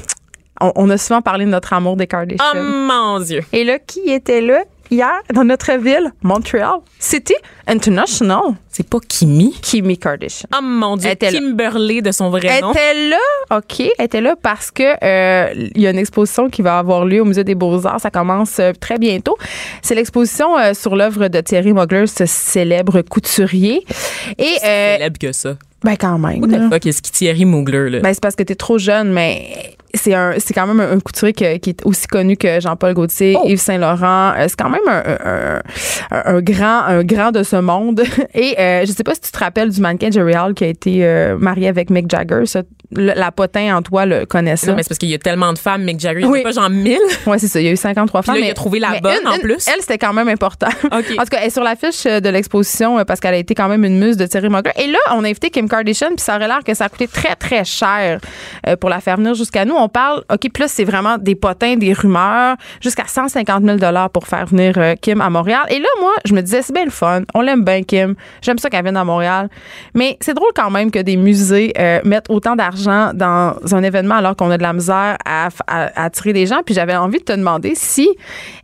[0.62, 2.44] on a souvent parlé de notre amour des Kardashians.
[2.54, 3.42] Oh mon Dieu!
[3.52, 4.62] Et là, qui était là?
[4.90, 6.76] Hier dans notre ville, Montréal?
[6.98, 7.34] City
[7.66, 8.54] International.
[8.68, 9.52] C'est pas Kimi?
[9.62, 10.48] Kimi Kardashian.
[10.54, 11.08] Oh mon Dieu!
[11.08, 11.38] Elle était là.
[11.38, 12.72] Kimberly de son vrai Elle nom.
[12.72, 16.62] était là, OK, elle était là parce que euh, il y a une exposition qui
[16.62, 18.00] va avoir lieu au Musée des Beaux-Arts.
[18.00, 19.36] Ça commence euh, très bientôt.
[19.82, 23.84] C'est l'exposition euh, sur l'œuvre de Thierry Mugler, ce célèbre couturier.
[24.38, 25.54] Et, euh, célèbre que ça.
[25.84, 26.40] ben quand même.
[26.40, 26.58] What là.
[26.58, 28.00] the fuck, est-ce qui Thierry Mugler, là?
[28.00, 30.92] Ben, c'est parce que tu es trop jeune, mais c'est un c'est quand même un,
[30.92, 33.44] un couturier que- qui est aussi connu que Jean-Paul Gaultier, Oh.
[33.46, 34.32] Yves Saint-Laurent.
[34.36, 35.02] Euh, C'est quand même un,
[36.10, 38.02] un- un- grand un grand de ce monde.
[38.34, 40.68] Et euh, je sais pas si tu te rappelles du mannequin Jerry Hall qui a
[40.68, 42.46] été euh, marié avec Mick Jagger.
[42.46, 44.68] Ça, le- la potin en toi le connaît ça.
[44.68, 46.20] non, mais c'est parce qu'il y a tellement de femmes, Mick Jagger.
[46.20, 46.42] Il y en a Oui.
[46.42, 46.98] pas genre 1000.
[47.26, 47.60] Ouais, c'est ça.
[47.60, 48.34] Il y a eu 53 femmes.
[48.36, 49.66] là, il a trouvé la bonne, une- en une- plus.
[49.68, 50.68] Elle, c'était quand même important.
[50.90, 53.68] En tout cas, elle est sur l'affiche euh, de l'exposition parce qu'elle a été quand
[53.68, 54.72] même une muse de Thierry Mugler.
[54.76, 57.06] Et là, on a invité Kim Kardashian, puis ça aurait l'air que ça a coûté
[57.08, 58.20] très, très cher
[58.80, 59.74] pour la faire venir jusqu'à nous.
[59.80, 63.78] On parle, OK, là, c'est vraiment des potins, des rumeurs, jusqu'à 150 000
[64.12, 65.62] pour faire venir euh, Kim à Montréal.
[65.70, 67.22] Et là, moi, je me disais, c'est bien le fun.
[67.34, 68.14] On l'aime bien, Kim.
[68.42, 69.48] J'aime ça qu'elle vienne à Montréal.
[69.94, 74.16] Mais c'est drôle quand même que des musées euh, mettent autant d'argent dans un événement
[74.16, 76.60] alors qu'on a de la misère à, attirer des gens.
[76.64, 78.08] Puis j'avais envie de te demander si...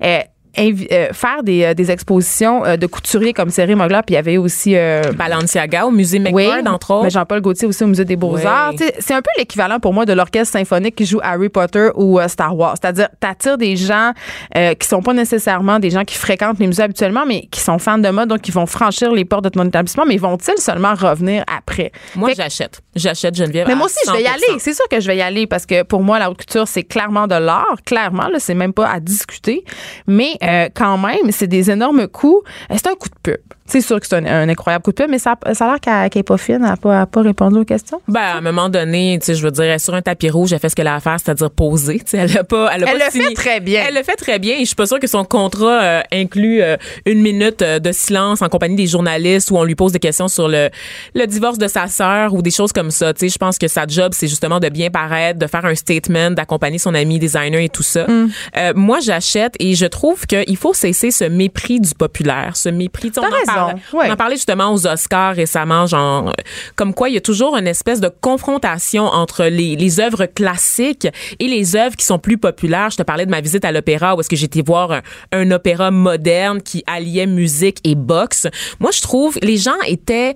[0.02, 0.20] euh,
[0.58, 4.18] euh, faire des, euh, des expositions euh, de couturiers comme Céry Mogler, puis il y
[4.18, 7.04] avait aussi euh, Balenciaga au musée McBird, entre autres.
[7.04, 8.72] mais Jean-Paul Gaultier aussi au musée des Beaux-Arts.
[8.78, 8.86] Oui.
[8.98, 12.56] C'est un peu l'équivalent pour moi de l'orchestre symphonique qui joue Harry Potter ou Star
[12.56, 12.74] Wars.
[12.80, 14.12] C'est-à-dire, t'attires des gens
[14.56, 17.78] euh, qui sont pas nécessairement des gens qui fréquentent les musées habituellement, mais qui sont
[17.78, 20.94] fans de mode, donc qui vont franchir les portes de ton établissement, mais vont-ils seulement
[20.94, 21.92] revenir après?
[22.14, 22.80] Moi, j'achète.
[22.94, 23.66] J'achète Geneviève.
[23.68, 24.28] mais moi aussi, je vais y 100%.
[24.30, 24.58] aller.
[24.58, 26.84] C'est sûr que je vais y aller parce que pour moi, la haute couture, c'est
[26.84, 27.76] clairement de l'art.
[27.84, 29.64] Clairement, là, c'est même pas à discuter.
[30.06, 32.42] Mais euh, quand même, c'est des énormes coûts.
[32.70, 33.55] Euh, C'est un coup de pub.
[33.66, 36.10] C'est sûr que c'est un, un incroyable coup de pub, mais ça, ça a l'air
[36.10, 36.56] qu'elle est pas fine.
[36.56, 38.00] Elle n'a pas, pas répondu aux questions.
[38.08, 40.30] Ben, à un moment donné, tu sais, je veux dire, elle est sur un tapis
[40.30, 41.98] rouge, elle fait ce qu'elle a à faire, c'est-à-dire poser.
[41.98, 43.26] Tu sais, elle a pas, elle a Elle pas le signé.
[43.28, 43.84] fait très bien.
[43.88, 44.54] Elle le fait très bien.
[44.56, 47.92] Et je suis pas sûre que son contrat euh, inclut euh, une minute euh, de
[47.92, 50.70] silence en compagnie des journalistes où on lui pose des questions sur le,
[51.14, 53.12] le divorce de sa sœur ou des choses comme ça.
[53.12, 55.74] Tu sais, je pense que sa job, c'est justement de bien paraître, de faire un
[55.74, 58.06] statement, d'accompagner son ami designer et tout ça.
[58.06, 58.30] Mm.
[58.56, 63.10] Euh, moi, j'achète et je trouve qu'il faut cesser ce mépris du populaire, ce mépris.
[63.10, 63.26] tu sais,
[63.56, 63.78] On en raison.
[63.92, 64.10] parle- Ouais.
[64.10, 66.32] on en parlait justement aux Oscars récemment, genre,
[66.76, 71.08] comme quoi il y a toujours une espèce de confrontation entre les, les œuvres classiques
[71.38, 72.90] et les œuvres qui sont plus populaires.
[72.90, 75.00] Je te parlais de ma visite à l'opéra où est-ce que j'étais voir un,
[75.32, 78.46] un opéra moderne qui alliait musique et boxe.
[78.80, 80.34] Moi, je trouve les gens étaient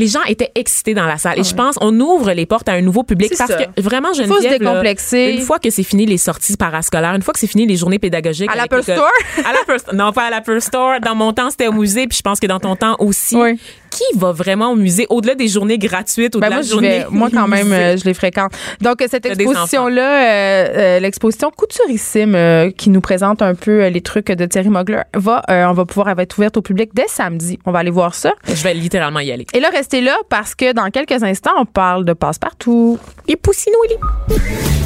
[0.00, 1.38] les gens étaient excités dans la salle.
[1.38, 3.64] Et je pense, on ouvre les portes à un nouveau public parce ça.
[3.64, 5.34] que vraiment, je Faut se décomplexer.
[5.36, 7.98] Une fois que c'est fini les sorties parascolaires, une fois que c'est fini les journées
[7.98, 8.50] pédagogiques.
[8.50, 9.10] À l'Apple Store?
[9.44, 11.00] à l'Apple Non, pas à l'Apple Store.
[11.00, 13.36] Dans mon temps, c'était au musée, puis je pense que dans ton temps aussi.
[13.36, 13.58] Oui.
[13.90, 17.06] Qui va vraiment au musée au-delà des journées gratuites, au-delà Ben moi, de journées vais,
[17.10, 17.76] moi, quand même, musée?
[17.76, 18.52] euh, je les fréquente.
[18.80, 23.54] Donc, euh, cette T'as des exposition-là, euh, euh, l'exposition Couturissime, euh, qui nous présente un
[23.54, 26.38] peu euh, les trucs de Thierry Mugler, va, euh, on va pouvoir elle va être
[26.38, 27.58] ouverte au public dès samedi.
[27.66, 28.32] On va aller voir ça.
[28.46, 29.46] Je vais littéralement y aller.
[29.54, 32.98] Et là, restez là parce que dans quelques instants, on parle de passe-partout.
[33.28, 34.36] Les poussinois, les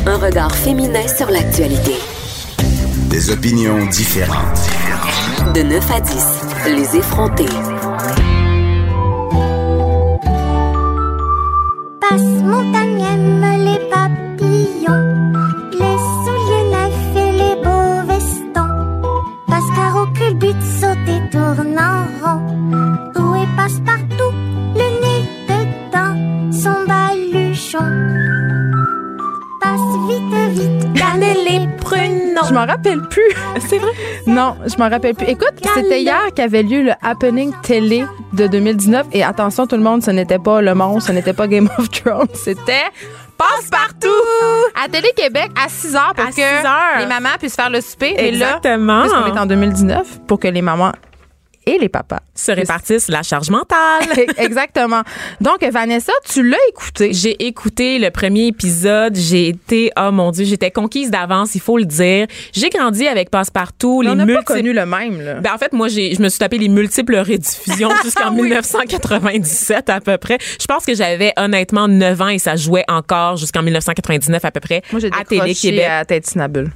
[0.07, 1.93] Un regard féminin sur l'actualité.
[3.11, 4.59] Des opinions différentes.
[5.55, 6.25] De 9 à 10,
[6.67, 7.45] les effrontés.
[32.47, 33.23] Je m'en rappelle plus.
[33.69, 33.91] C'est vrai?
[34.27, 35.27] Non, je m'en rappelle plus.
[35.29, 39.07] Écoute, c'était hier qu'avait lieu le Happening Télé de 2019.
[39.13, 41.91] Et attention, tout le monde, ce n'était pas Le Monde, ce n'était pas Game of
[42.05, 42.91] Thrones, c'était
[43.37, 44.09] Passe-Partout!
[44.83, 46.99] À Télé-Québec, à 6 heures, pour À que 6 heures.
[47.01, 48.15] les mamans puissent faire le souper.
[48.19, 49.03] Et là, Exactement.
[49.03, 50.93] puisqu'on est en 2019, pour que les mamans
[51.67, 54.05] et les papas Se répartissent la charge mentale.
[54.37, 55.03] Exactement.
[55.41, 57.13] Donc, Vanessa, tu l'as écouté.
[57.13, 59.17] J'ai écouté le premier épisode.
[59.17, 62.27] J'ai été, oh mon Dieu, j'étais conquise d'avance, il faut le dire.
[62.53, 65.35] J'ai grandi avec Passepartout, Mais les on n'a pas connu le même, là.
[65.41, 68.43] Ben, en fait, moi, j'ai, je me suis tapé les multiples rediffusions jusqu'en Oui.
[68.43, 70.39] 1997 à peu près.
[70.61, 74.61] Je pense que j'avais honnêtement 9 ans et ça jouait encore jusqu'en 1999 à peu
[74.61, 75.85] près Moi, j'ai à Télé-Québec.
[75.89, 76.71] à Tintinabule.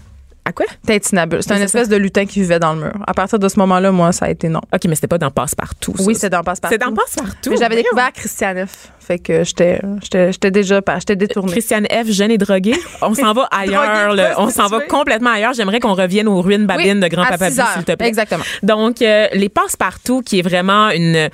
[0.48, 0.64] À quoi?
[0.86, 1.42] Tintinabule.
[1.42, 2.92] C'est c'est espèce de lutin qui vivait dans le mur.
[3.06, 4.62] À partir de ce moment-là, moi, ça a été non.
[4.72, 5.92] OK, mais c'était pas dans Passe-Partout.
[5.98, 6.74] Oui, c'est dans Passe-Partout.
[6.80, 7.54] C'est dans Passe-Partout.
[7.58, 8.90] J'avais découvert Christianeff.
[8.98, 11.52] Fait que j'étais j'étais déjà pas j'étais détournée.
[11.52, 12.76] Christiane F, jeune et droguée.
[13.02, 14.14] On s'en va ailleurs.
[14.14, 14.32] Droguée.
[14.38, 15.52] On s'en va complètement ailleurs.
[15.52, 18.08] J'aimerais qu'on revienne aux ruines babines Oui, de Grand-Papa s'il te plaît.
[18.08, 18.44] Exactement.
[18.62, 21.28] Donc, euh, Les Passe-Partout, qui est vraiment une,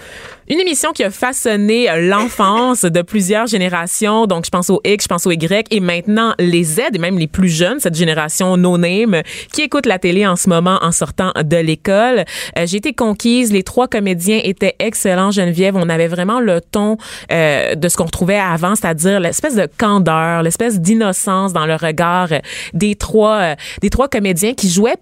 [0.49, 4.27] une émission qui a façonné l'enfance de plusieurs générations.
[4.27, 7.19] Donc, je pense aux X, je pense aux Y, et maintenant les Z, et même
[7.19, 11.33] les plus jeunes, cette génération no-name, qui écoute la télé en ce moment en sortant
[11.43, 12.25] de l'école.
[12.59, 13.53] Euh, J'ai été conquise.
[13.53, 15.77] Les trois comédiens étaient excellents, Geneviève.
[15.77, 16.97] On avait vraiment le ton
[17.33, 22.29] euh, de ce qu'on retrouvait avant, c'est-à-dire l'espèce de candeur, l'espèce d'innocence dans le regard
[22.73, 24.97] des trois, euh, des trois comédiens qui jouaient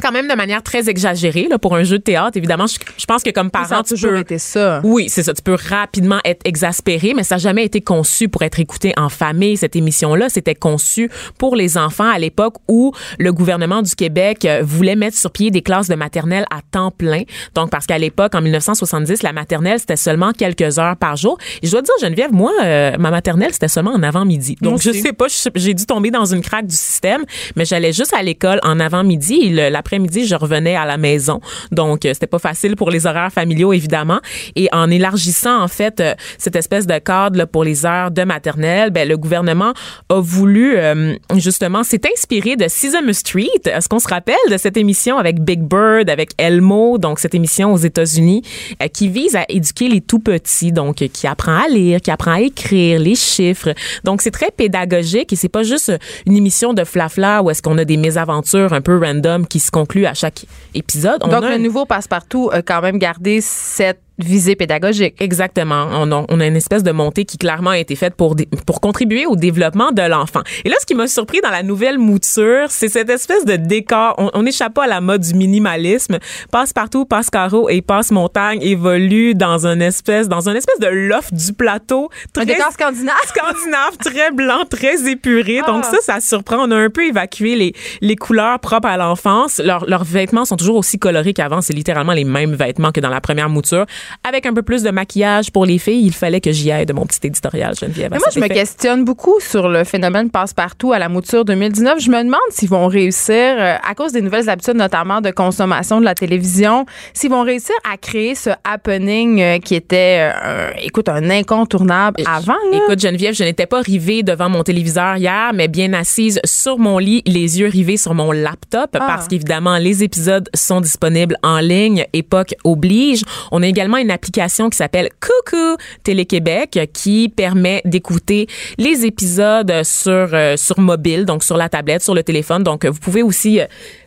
[0.00, 2.36] quand même de manière très exagérée là, pour un jeu de théâtre.
[2.36, 4.18] Évidemment, je, je pense que comme Ça a parent, tu toujours peux...
[4.18, 4.80] été ça.
[4.84, 5.32] Oui, c'est ça.
[5.32, 9.08] Tu peux rapidement être exaspéré, mais ça n'a jamais été conçu pour être écouté en
[9.08, 9.56] famille.
[9.56, 14.60] Cette émission-là, c'était conçu pour les enfants à l'époque où le gouvernement du Québec euh,
[14.64, 17.22] voulait mettre sur pied des classes de maternelle à temps plein.
[17.54, 21.38] Donc, parce qu'à l'époque, en 1970, la maternelle, c'était seulement quelques heures par jour.
[21.62, 24.56] Et je dois te dire, Geneviève, moi, euh, ma maternelle, c'était seulement en avant-midi.
[24.60, 27.24] Donc, je sais pas, j'ai dû tomber dans une craque du système,
[27.56, 31.40] mais j'allais juste à l'école en avant-midi le- l'après-midi, je revenais à la maison.
[31.70, 34.20] Donc, euh, c'était pas facile pour les horaires familiaux, évidemment.
[34.56, 38.22] Et en élargissant, en fait, euh, cette espèce de cadre là, pour les heures de
[38.24, 39.74] maternelle, ben, le gouvernement
[40.08, 43.44] a voulu, euh, justement, s'est inspiré de Sesame Street.
[43.66, 47.72] Est-ce qu'on se rappelle de cette émission avec Big Bird, avec Elmo, donc cette émission
[47.72, 48.42] aux États-Unis,
[48.82, 52.10] euh, qui vise à éduquer les tout petits, donc euh, qui apprend à lire, qui
[52.10, 53.74] apprend à écrire, les chiffres.
[54.04, 55.92] Donc, c'est très pédagogique et c'est pas juste
[56.26, 59.70] une émission de flafla où est-ce qu'on a des mésaventures un peu random qui se
[59.74, 61.20] conclut à chaque épisode.
[61.24, 65.16] On Donc, a le nouveau passe-partout a quand même gardé cette visée pédagogique.
[65.20, 65.88] Exactement.
[65.92, 68.80] On a, on a une espèce de montée qui clairement a été faite pour, pour
[68.80, 70.42] contribuer au développement de l'enfant.
[70.64, 74.14] Et là, ce qui m'a surpris dans la nouvelle mouture, c'est cette espèce de décor.
[74.18, 76.18] On, n'échappe pas à la mode du minimalisme.
[76.52, 82.10] Passe-partout, passe-carreau et passe-montagne évolue dans une espèce, dans une espèce de loft du plateau.
[82.36, 83.16] Un très décor scandinave.
[83.26, 85.60] scandinave, très blanc, très épuré.
[85.66, 85.90] Donc Ah.
[85.90, 86.58] ça, ça surprend.
[86.58, 89.60] On a un peu évacué les, les couleurs propres à l'enfance.
[89.64, 91.60] Leurs, leurs vêtements sont toujours aussi colorés qu'avant.
[91.60, 93.86] C'est littéralement les mêmes vêtements que dans la première mouture.
[94.26, 96.92] Avec un peu plus de maquillage pour les filles, il fallait que j'y aille de
[96.92, 98.10] mon petit éditorial, Geneviève.
[98.10, 101.98] Mais moi, je me questionne beaucoup sur le phénomène passe-partout à la mouture 2019.
[102.00, 106.00] Je me demande s'ils vont réussir, euh, à cause des nouvelles habitudes, notamment de consommation
[106.00, 110.76] de la télévision, s'ils vont réussir à créer ce happening euh, qui était, euh, un-
[110.82, 112.54] écoute, un incontournable avant.
[112.72, 112.78] Là.
[112.84, 116.98] Écoute, Geneviève, je n'étais pas rivée devant mon téléviseur hier, mais bien assise sur mon
[116.98, 119.04] lit, les yeux rivés sur mon laptop, Ah.
[119.06, 122.06] parce qu'évidemment, les épisodes sont disponibles en ligne.
[122.12, 123.22] Époque oblige.
[123.52, 128.46] On a également une application qui s'appelle Coucou Télé-Québec qui permet d'écouter
[128.78, 132.62] les épisodes sur, euh, sur mobile, donc sur la tablette, sur le téléphone.
[132.62, 133.60] Donc, euh, vous pouvez aussi...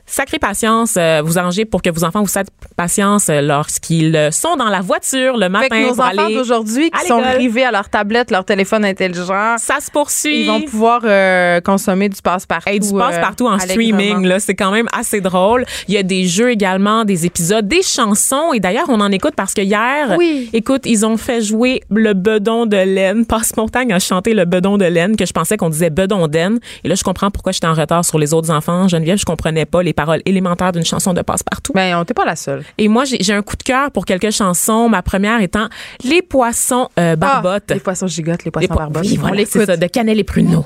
[0.09, 4.31] Sacrée patience, euh, vous arrangez pour que vos enfants vous sacrent patience euh, lorsqu'ils euh,
[4.31, 7.35] sont dans la voiture le Fait matin que nos pour enfants d'aujourd'hui qui sont l'école.
[7.37, 10.41] rivés à leur tablette, leur téléphone intelligent, Ça se poursuit.
[10.43, 12.69] ils vont pouvoir euh, consommer du passe-partout.
[12.69, 15.65] Hey, du euh, partout en streaming, là, c'est quand même assez drôle.
[15.89, 18.53] Il y a des jeux également, des épisodes, des chansons.
[18.53, 20.49] Et d'ailleurs, on en écoute parce que hier, Oui.
[20.53, 23.25] écoute, ils ont fait jouer le bedon de laine.
[23.25, 26.59] Passe-Montagne a chanté le bedon de laine, que je pensais qu'on disait bedon d'aine.
[26.85, 28.87] Et là, je comprends pourquoi j'étais en retard sur les autres enfants.
[28.87, 31.73] Geneviève, je comprenais pas les paroles élémentaires d'une chanson de passe-partout.
[31.73, 32.63] Ben, on t'es pas la seule.
[32.77, 34.87] Et moi, j'ai un coup de cœur pour quelques chansons.
[34.87, 35.67] Ma première étant
[36.05, 37.63] Les poissons euh, barbottes.
[37.69, 39.03] Ah, les poissons gigottes, les poissons Les po- barbottes.
[39.05, 40.65] oui, voilà, c'est ça, de Cannelle et Pruneau.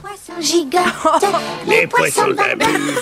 [1.67, 3.01] Les poissons s'amusent.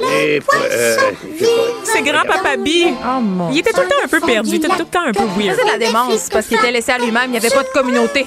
[0.00, 0.96] Les po- euh,
[1.38, 1.52] je sais pas.
[1.84, 2.68] C'est grand-papa B.
[2.86, 5.04] Oh mon Il était tout le temps un peu perdu, il était tout le temps
[5.06, 5.56] un peu weird.
[5.58, 7.24] C'est de la démence parce qu'il était laissé à lui-même.
[7.26, 8.26] Il n'y avait pas de communauté.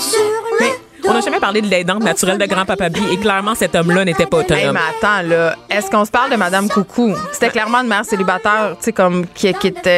[0.00, 0.20] sur
[0.60, 0.66] le
[1.08, 4.26] On n'a jamais parlé de l'aidante naturelle de grand-papa B et clairement, cet homme-là n'était
[4.26, 4.74] pas Hey, autonome.
[4.74, 7.14] mais attends, là, est-ce qu'on se parle de Madame Coucou?
[7.32, 9.90] C'était clairement une mère célibataire, tu sais, comme qui, qui était.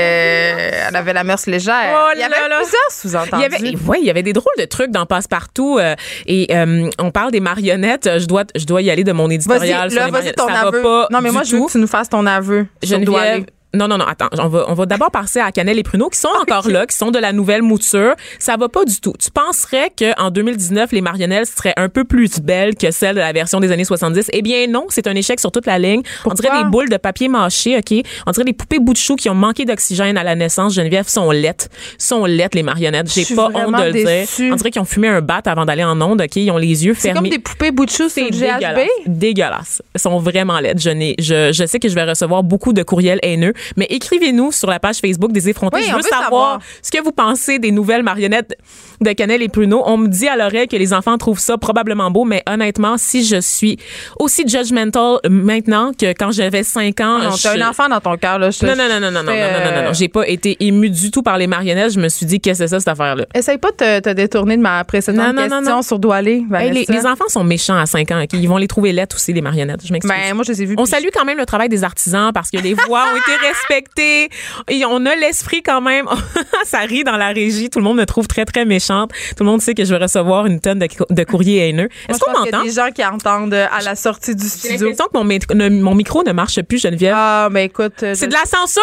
[0.88, 1.74] Elle avait la mœurs légère.
[1.94, 3.76] Oh il y avait là plusieurs sous-entendus.
[3.86, 5.94] ouais, il y avait des drôles de trucs dans Passe-Partout euh,
[6.26, 8.18] et euh, on parle des marionnettes.
[8.18, 9.90] Je dois, je dois y aller de mon Vas-y, éditorial.
[9.90, 10.82] sur là, vas-y ton Ça aveu.
[10.82, 12.66] pas Non, mais moi, je veux que tu nous fasses ton aveu.
[12.82, 13.26] sur Doualé.
[13.30, 13.46] Geneviève.
[13.74, 14.28] Non, non, non, attends.
[14.38, 16.86] On va, on va d'abord passer à Cannelle et Pruneau, qui sont Ah, encore là,
[16.86, 18.14] qui sont de la nouvelle mouture.
[18.38, 19.12] Ça va pas du tout.
[19.18, 23.32] Tu penserais qu'en 2019, les marionnettes seraient un peu plus belles que celles de la
[23.32, 24.30] version des années 70.
[24.32, 26.00] Eh bien, non, c'est un échec sur toute la ligne.
[26.24, 28.02] On dirait des boules de papier mâché, OK?
[28.26, 30.72] On dirait des poupées bout de chou qui ont manqué d'oxygène à la naissance.
[30.74, 31.68] Geneviève sont laites.
[31.98, 33.12] Sont laites, les marionnettes.
[33.12, 34.52] J'ai pas honte de le dire.
[34.52, 36.36] On dirait qu'ils ont fumé un bat avant d'aller en onde, OK?
[36.36, 37.28] Ils ont les yeux C'est fermés.
[37.28, 38.38] comme des poupées bout de chou C'est GHB.
[38.38, 38.88] dégueulasse.
[39.06, 39.82] Dégueulasse.
[39.94, 40.80] Elles sont vraiment laides.
[40.80, 44.68] Je, je, je sais que je vais recevoir beaucoup de courriels haineux, mais écrivez-nous sur
[44.70, 45.78] la page Facebook des effrontés.
[45.78, 46.60] Oui, je veux savoir, savoir.
[46.82, 48.56] ce que vous pensez des nouvelles marionnettes
[49.00, 49.82] de Cannelle et Pruneau.
[49.86, 53.24] On me dit à l'oreille que les enfants trouvent ça probablement beau, mais honnêtement, si
[53.24, 53.78] je suis
[54.18, 58.16] aussi judgmental maintenant que quand j'avais 5 ans, Non, t'as je- un enfant dans ton
[58.16, 58.50] cœur, là.
[58.50, 59.88] je non, non, non, non, non, non, je non, non, non, non, non.
[59.90, 61.92] euh, J'ai pas été émue du tout par les marionnettes.
[61.92, 63.24] Je me suis dit, qu'est-ce que c'est ça, cette affaire-là?
[63.34, 65.82] Essaye pas de te, te détourner de ma précédente Non, non, non, question non.
[65.82, 68.24] sur Doualé, Hey, les, les enfants sont méchants à 5 ans.
[68.32, 69.86] Ils vont les trouver lettres aussi, les marionnettes.
[69.86, 70.10] Je m'excuse.
[70.10, 70.74] Ben, moi, je les ai vus.
[70.78, 74.28] On salue quand même le travail des artisans parce que les voix ont été respectées
[74.68, 76.06] et on a l'esprit quand même.
[76.64, 77.70] ça rit dans la régie.
[77.70, 79.10] Tout le monde me trouve très, très méchante.
[79.36, 81.88] Tout le monde sait que je vais recevoir une tonne de, de courriers haineux.
[82.08, 82.64] Est-ce qu'on pense qu'il y a m'entend?
[82.68, 84.88] des gens qui entendent euh, à la sortie du J'ai studio.
[84.88, 87.14] l'impression que mon, ne- mon micro ne marche plus, Geneviève.
[87.16, 88.82] Ah, ben écoute, euh, C'est je- de la censure!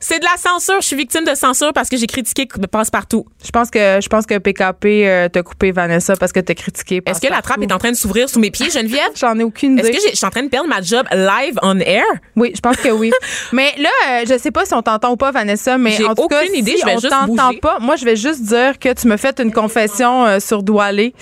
[0.00, 0.80] C'est de la censure!
[0.80, 3.24] Je suis victime de censure parce que j'ai critiqué Passe-Partout.
[3.44, 7.00] je pense que je pense que PKP euh, t'a coupé Vanessa parce que t'as critiqué.
[7.06, 9.08] Est-ce que la trappe est en train de s'ouvrir sous mes pieds, Geneviève?
[9.14, 9.96] J'en ai aucune Est-ce idée.
[9.96, 12.04] que j'ai- je suis en train de perdre ma job live on air?
[12.36, 13.10] Oui, je pense que oui.
[13.52, 16.28] mais là, euh, je sais pas si on t'entend ou pas, Vanessa, mais en tout
[16.28, 18.92] cas, aucune idée, si je vais on t'entend pas, moi, je vais juste dire que
[18.92, 21.14] tu me fais une confession euh, sur Doualé.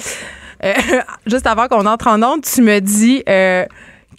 [0.64, 0.72] Euh,
[1.26, 3.66] juste avant qu'on entre en onde, tu me dis que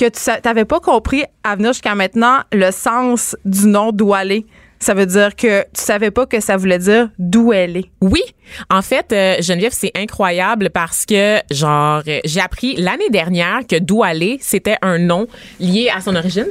[0.10, 4.46] tu n'avais pas compris à venir jusqu'à maintenant le sens du nom Doualé.
[4.80, 7.90] Ça veut dire que tu savais pas que ça voulait dire d'où elle est.
[8.02, 8.22] Oui.
[8.70, 14.38] En fait, euh, Geneviève, c'est incroyable parce que, genre, j'ai appris l'année dernière que Doualé,
[14.40, 15.28] c'était un nom
[15.60, 16.48] lié à son origine.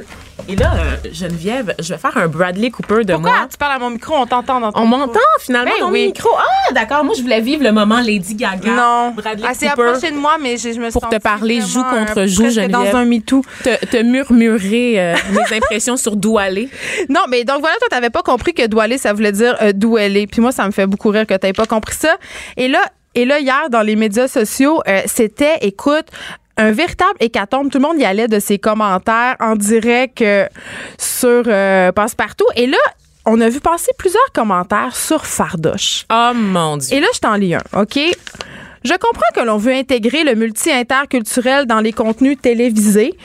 [0.49, 3.47] Et là, euh, Geneviève, je vais faire un Bradley Cooper de Pourquoi moi.
[3.51, 4.15] tu parles à mon micro?
[4.15, 6.01] On t'entend dans ton On m'entend finalement Ben dans oui.
[6.01, 6.29] mon micro.
[6.37, 7.03] Ah, d'accord.
[7.03, 8.69] Moi, je voulais vivre le moment Lady Gaga.
[8.71, 9.11] Non.
[9.11, 9.81] Bradley Elle s'est Cooper.
[9.89, 12.27] approchée de moi, mais je, je me suis Pour te parler joue vraiment, contre euh,
[12.27, 12.69] joue, Geneviève.
[12.71, 13.43] dans un MeToo.
[13.63, 16.69] Te, te murmurer euh, mes impressions sur Doualé.
[17.09, 20.27] Non, mais donc voilà, toi, t'avais pas compris que Doualé, ça voulait dire euh, est.
[20.27, 22.15] Puis moi, ça me fait beaucoup rire que t'aies pas compris ça.
[22.55, 22.79] Et là,
[23.15, 26.05] et là hier, dans les médias sociaux, euh, c'était, écoute,
[26.57, 27.69] un véritable hécatombe.
[27.69, 30.47] Tout le monde y allait de ses commentaires en direct euh,
[30.97, 32.47] sur euh, Passepartout.
[32.55, 32.77] Et là,
[33.25, 36.05] on a vu passer plusieurs commentaires sur Fardoche.
[36.11, 36.97] Oh mon Dieu.
[36.97, 37.99] Et là, je t'en lis un, OK?
[38.83, 43.17] Je comprends que l'on veut intégrer le multi-interculturel dans les contenus télévisés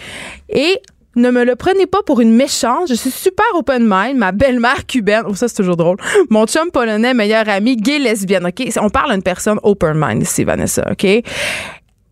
[0.48, 0.80] et
[1.14, 2.88] ne me le prenez pas pour une méchante.
[2.88, 4.16] Je suis super open mind.
[4.16, 5.22] Ma belle-mère cubaine.
[5.26, 5.98] Oh, ça, c'est toujours drôle.
[6.30, 8.46] Mon chum polonais, meilleur ami, gay, lesbienne.
[8.46, 8.66] OK?
[8.80, 10.90] On parle d'une personne open mind ici, Vanessa.
[10.90, 11.06] OK?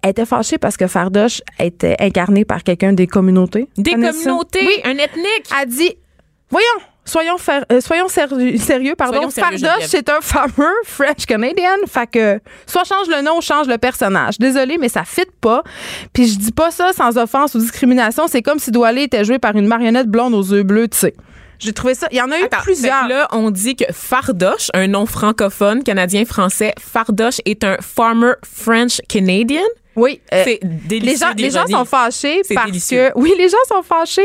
[0.03, 3.69] Elle était fâchée parce que Fardoche était incarné par quelqu'un des communautés.
[3.77, 4.81] Des communautés, Oui.
[4.85, 5.45] un ethnique.
[5.55, 5.95] A dit,
[6.49, 6.67] voyons,
[7.05, 9.29] soyons, fer- euh, soyons sérieux, sérieux, pardon.
[9.29, 11.77] Soyons Fardoche, c'est un fameux French Canadian.
[11.87, 14.39] Fait que, soit change le nom ou change le personnage.
[14.39, 15.63] Désolée, mais ça fit pas.
[16.15, 18.27] Puis je dis pas ça sans offense ou discrimination.
[18.27, 21.15] C'est comme si Doualé était joué par une marionnette blonde aux yeux bleus, tu sais.
[21.59, 22.07] J'ai trouvé ça.
[22.11, 23.07] Il y en a eu Attends, plusieurs.
[23.07, 29.61] là, on dit que Fardoche, un nom francophone, canadien-français, Fardoche est un farmer French Canadian?
[30.01, 30.21] Oui.
[30.33, 33.11] euh, C'est délicieux les gens, les gens sont fâchés parce délicieux.
[33.15, 34.23] que oui, les gens sont fâchés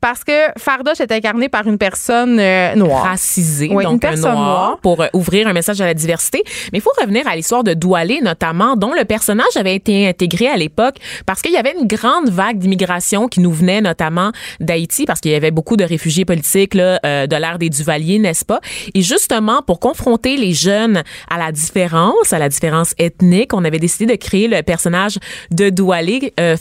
[0.00, 3.04] parce que Fardoche est incarné par une personne euh, noire.
[3.04, 4.78] racisé, Oui, une donc un personne noir, noire.
[4.82, 6.42] pour euh, ouvrir un message à la diversité.
[6.72, 10.48] Mais il faut revenir à l'histoire de Doualé, notamment, dont le personnage avait été intégré
[10.48, 15.04] à l'époque parce qu'il y avait une grande vague d'immigration qui nous venait notamment d'Haïti,
[15.06, 18.44] parce qu'il y avait beaucoup de réfugiés politiques là, euh, de l'ère des Duvaliers, n'est-ce
[18.44, 18.60] pas?
[18.94, 23.78] Et justement, pour confronter les jeunes à la différence, à la différence ethnique, on avait
[23.78, 25.09] décidé de créer le personnage
[25.50, 26.56] de Doualé, euh,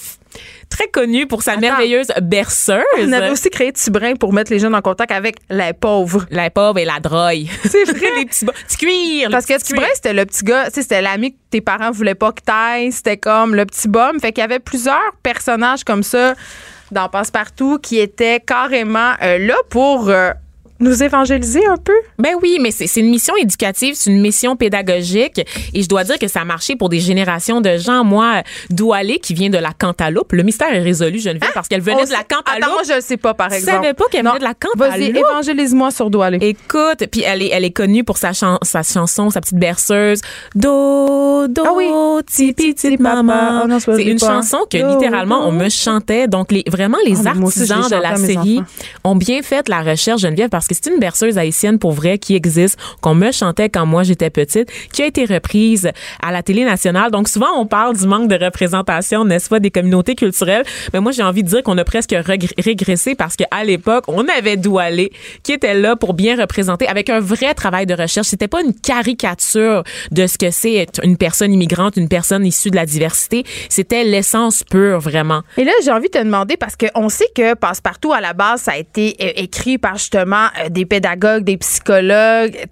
[0.69, 2.83] très connu pour sa merveilleuse berceuse.
[2.97, 6.25] On avait aussi créé Tibrin pour mettre les jeunes en contact avec les pauvres.
[6.29, 7.49] La pauvre et la droille.
[7.63, 8.07] C'est vrai.
[8.17, 9.29] les petits petits cuirs.
[9.31, 12.31] Parce les que Tibrin, c'était le petit gars, c'était l'ami que tes parents voulaient pas
[12.31, 12.91] que t'ailles.
[12.91, 14.19] C'était comme le petit bum.
[14.19, 16.35] Fait qu'il y avait plusieurs personnages comme ça
[16.91, 20.31] dans Passepartout qui étaient carrément euh, là pour euh,
[20.79, 21.93] nous évangéliser un peu?
[22.17, 25.41] Ben oui, mais c'est une mission éducative, c'est une mission pédagogique.
[25.73, 28.03] Et je dois dire que ça a marché pour des générations de gens.
[28.03, 32.01] Moi, Doualé, qui vient de la Cantaloupe, le mystère est résolu, Geneviève, parce qu'elle venait
[32.01, 32.63] On de la Cantaloupe.
[32.63, 33.77] Attends, moi, je le sais pas, par exemple.
[33.83, 35.17] savais pas qu'elle venait de la Vas-y, Cantaloupe?
[35.31, 36.37] évangélise-moi sur Doualé.
[36.41, 40.21] Écoute, puis elle est, elle est connue pour sa, chan- sa chanson, sa petite berceuse.
[40.55, 41.87] Do, do, Ah oui.
[42.25, 42.53] ti,
[42.99, 43.33] maman.
[43.33, 44.27] Ah je c'est une pas.
[44.27, 46.27] chanson que Do, littéralement on me chantait.
[46.27, 48.61] Donc les, vraiment les Ah, aussi, je artisans de la série
[49.03, 52.77] ont bien fait la recherche Geneviève parce c'est une berceuse haïtienne pour vrai qui existe,
[53.01, 57.12] qu'on me chantait quand moi j'étais petite, qui a été reprise à la télé nationale.
[57.12, 60.63] Donc souvent on parle du manque de représentation, n'est-ce pas, des communautés culturelles.
[60.93, 62.15] Mais moi j'ai envie de dire qu'on a presque
[62.58, 65.12] régressé parce qu'à l'époque on avait Doualé
[65.43, 68.27] qui était là pour bien représenter avec un vrai travail de recherche.
[68.27, 72.75] C'était pas une caricature de ce que c'est une personne immigrante, une personne issue de
[72.75, 73.43] la diversité.
[73.69, 75.41] C'était l'essence pure vraiment.
[75.58, 78.62] Et là, j'ai envie de te demander, parce qu'on sait que Passepartout, à la base,
[78.62, 82.56] ça a été euh, écrit par justement des pédagogues, des psychologues.
[82.56, 82.65] Euh,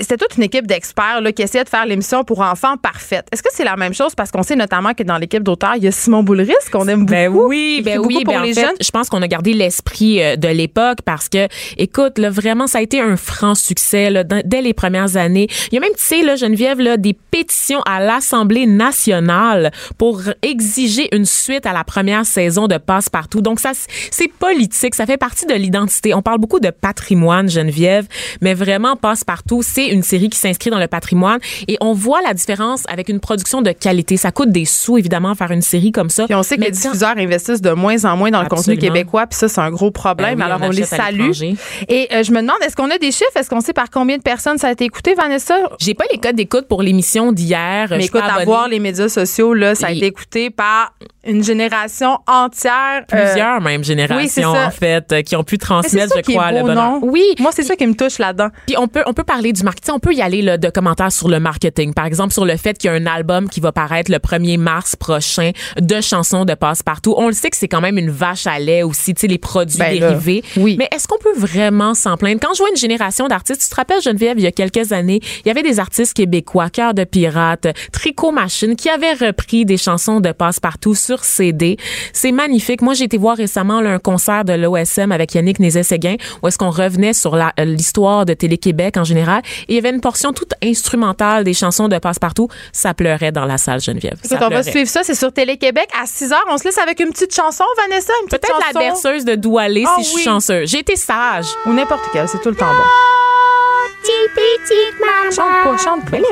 [0.00, 3.26] c'était toute une équipe d'experts là, qui essayaient de faire l'émission pour enfants parfaite.
[3.32, 4.14] Est-ce que c'est la même chose?
[4.14, 7.00] Parce qu'on sait notamment que dans l'équipe d'auteurs, il y a Simon Boulris, qu'on aime
[7.00, 7.10] beaucoup.
[7.12, 8.76] Ben oui, qui ben oui, beaucoup pour ben en les fait, jeunes.
[8.80, 12.78] je pense qu'on a gardé l'esprit euh, de l'époque parce que, écoute, là, vraiment, ça
[12.78, 15.48] a été un franc succès là, dans- dès les premières années.
[15.70, 20.22] Il y a même, tu sais, là, Geneviève, là, des pétitions à l'Assemblée nationale pour
[20.42, 23.40] exiger une suite à la première saison de Passe-Partout.
[23.40, 23.72] Donc, ça,
[24.10, 26.14] c'est politique, ça fait partie de l'identité.
[26.14, 28.06] On parle beaucoup de patrimoine, Geneviève,
[28.40, 32.34] mais vraiment, Passe-Partout, c'est une série qui s'inscrit dans le patrimoine et on voit la
[32.34, 34.16] différence avec une production de qualité.
[34.16, 36.24] Ça coûte des sous, évidemment, faire une série comme ça.
[36.24, 38.76] Puis on sait que Mais les diffuseurs investissent de moins en moins dans le contenu
[38.76, 40.38] québécois, puis ça, c'est un gros problème.
[40.38, 41.30] Ben oui, Alors, on on, les salue.
[41.88, 43.36] Et euh, je me demande, est-ce qu'on a des chiffres?
[43.36, 45.56] Est-ce qu'on sait par combien de personnes ça a été écouté, Vanessa?
[45.78, 47.88] J'ai pas les codes d'écoute pour l'émission d'hier.
[47.90, 50.92] Mais écoute, à voir les médias sociaux, là, ça a été écouté par
[51.24, 53.04] une génération entière.
[53.12, 56.74] euh, plusieurs même générations en fait euh, qui ont pu transmettre je crois le bonheur.
[56.74, 57.00] non?
[57.18, 58.48] Oui, Moi, c'est ça qui me touche là-dedans.
[58.66, 61.12] Puis on peut on peut parler du marketing, on peut y aller là, de commentaires
[61.12, 61.94] sur le marketing.
[61.94, 64.58] Par exemple sur le fait qu'il y a un album qui va paraître le 1er
[64.58, 65.50] mars prochain
[65.80, 67.14] de chansons de passe-partout.
[67.16, 69.38] On le sait que c'est quand même une vache à lait aussi, tu sais les
[69.38, 70.42] produits Ben là, dérivés.
[70.56, 70.76] oui.
[70.78, 72.40] Mais est-ce qu'on peut vraiment s'en plaindre?
[72.40, 75.20] Quand je vois une génération d'artistes, tu te rappelles Geneviève, il y a quelques années,
[75.44, 79.76] il y avait des artistes québécois, Cœur de pirate, Tricot Machine qui avaient repris des
[79.76, 81.76] chansons de passe-partout sur CD.
[82.12, 82.82] C'est magnifique.
[82.82, 86.58] Moi, j'ai été voir récemment là, un concert de l'OSM avec Yannick Nézet-Séguin où est-ce
[86.58, 89.42] qu'on revenait sur euh, l'histoire de Télé-Québec en général.
[89.68, 92.48] Et il y avait une portion toute instrumentale des chansons de passe-partout.
[92.72, 94.18] Ça pleurait dans la salle, Geneviève.
[94.22, 95.02] Ça on va suivre ça.
[95.02, 96.34] C'est sur Télé-Québec à 6 h.
[96.50, 98.12] On se laisse avec une petite chanson, Vanessa?
[98.22, 100.24] Une petite Peut-être la berceuse de Doualé Ah si je suis oui.
[100.24, 100.68] chanceuse.
[100.70, 101.46] J'ai été sage.
[101.66, 102.28] Ou n'importe quelle.
[102.28, 102.84] C'est tout le temps bon.
[104.02, 105.30] Petite, petite maman.
[105.30, 106.18] Chante pas, chante pas.
[106.18, 106.24] Do.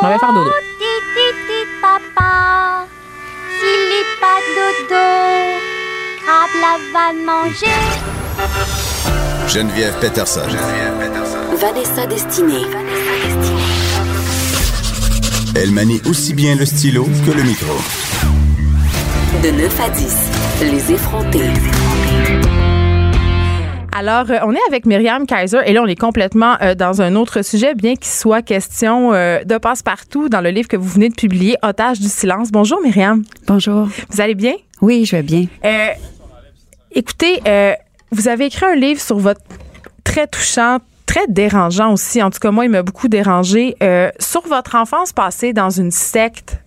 [0.00, 0.50] Je m'en vais faire dodo.
[1.80, 2.86] Papa.
[3.58, 5.06] S'il pas dodo,
[6.22, 8.17] crabe la va manger.
[9.48, 10.42] Geneviève Peterson.
[10.48, 11.38] Geneviève Peterson.
[11.56, 12.64] Vanessa Destinée.
[15.56, 17.72] Elle manie aussi bien le stylo que le micro.
[19.42, 20.16] De 9 à 10,
[20.70, 21.50] les effrontés.
[23.90, 27.16] Alors, euh, on est avec Myriam Kaiser et là, on est complètement euh, dans un
[27.16, 31.08] autre sujet, bien qu'il soit question euh, de passe-partout dans le livre que vous venez
[31.08, 32.52] de publier, Otage du silence.
[32.52, 33.24] Bonjour, Myriam.
[33.48, 33.88] Bonjour.
[34.10, 34.54] Vous allez bien?
[34.80, 35.46] Oui, je vais bien.
[35.64, 35.88] Euh,
[36.92, 37.72] écoutez, euh,
[38.10, 39.40] vous avez écrit un livre sur votre
[40.04, 42.22] très touchant, très dérangeant aussi.
[42.22, 43.76] En tout cas, moi, il m'a beaucoup dérangé.
[43.82, 46.58] euh, sur votre enfance passée dans une secte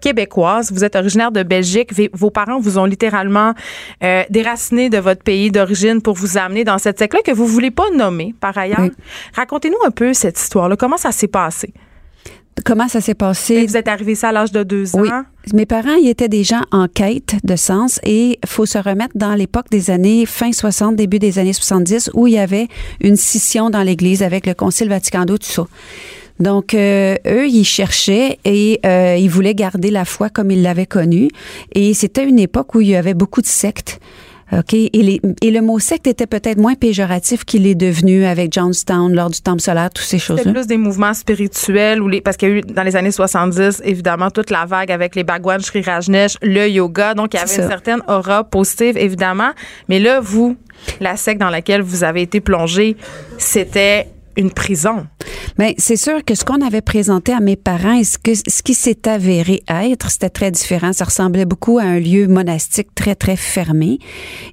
[0.00, 0.72] québécoise.
[0.72, 1.90] Vous êtes originaire de Belgique.
[2.14, 3.52] Vos parents vous ont littéralement
[4.02, 7.70] euh, déraciné de votre pays d'origine pour vous amener dans cette secte-là que vous voulez
[7.70, 8.80] pas nommer, par ailleurs.
[8.80, 8.92] Oui.
[9.34, 10.76] Racontez-nous un peu cette histoire-là.
[10.76, 11.72] Comment ça s'est passé?
[12.64, 13.66] Comment ça s'est passé?
[13.66, 15.00] Vous êtes arrivé ça à l'âge de deux ans?
[15.00, 15.08] Oui.
[15.54, 19.34] Mes parents, ils étaient des gens en quête de sens et faut se remettre dans
[19.34, 22.68] l'époque des années fin 60, début des années 70 où il y avait
[23.00, 25.66] une scission dans l'Église avec le Concile Vatican II, tout ça.
[26.38, 30.86] Donc, euh, eux, ils cherchaient et euh, ils voulaient garder la foi comme ils l'avaient
[30.86, 31.28] connue.
[31.74, 34.00] Et c'était une époque où il y avait beaucoup de sectes.
[34.52, 34.74] OK?
[34.74, 39.14] Et, les- et le mot secte était peut-être moins péjoratif qu'il est devenu avec Johnstown
[39.14, 40.52] lors du Temple solaire, toutes ces C'était choses-là.
[40.52, 43.82] plus des mouvements spirituels ou les parce qu'il y a eu dans les années 70
[43.84, 47.54] évidemment toute la vague avec les Bhagwan Sri Rajneesh, le yoga donc il y avait
[47.62, 49.50] une certaine aura positive évidemment
[49.88, 50.56] mais là vous
[51.00, 52.96] la secte dans laquelle vous avez été plongé
[53.38, 54.08] c'était
[54.40, 55.06] une prison.
[55.58, 58.74] Bien, c'est sûr que ce qu'on avait présenté à mes parents ce, que, ce qui
[58.74, 60.92] s'est avéré être, c'était très différent.
[60.92, 63.98] Ça ressemblait beaucoup à un lieu monastique très, très fermé.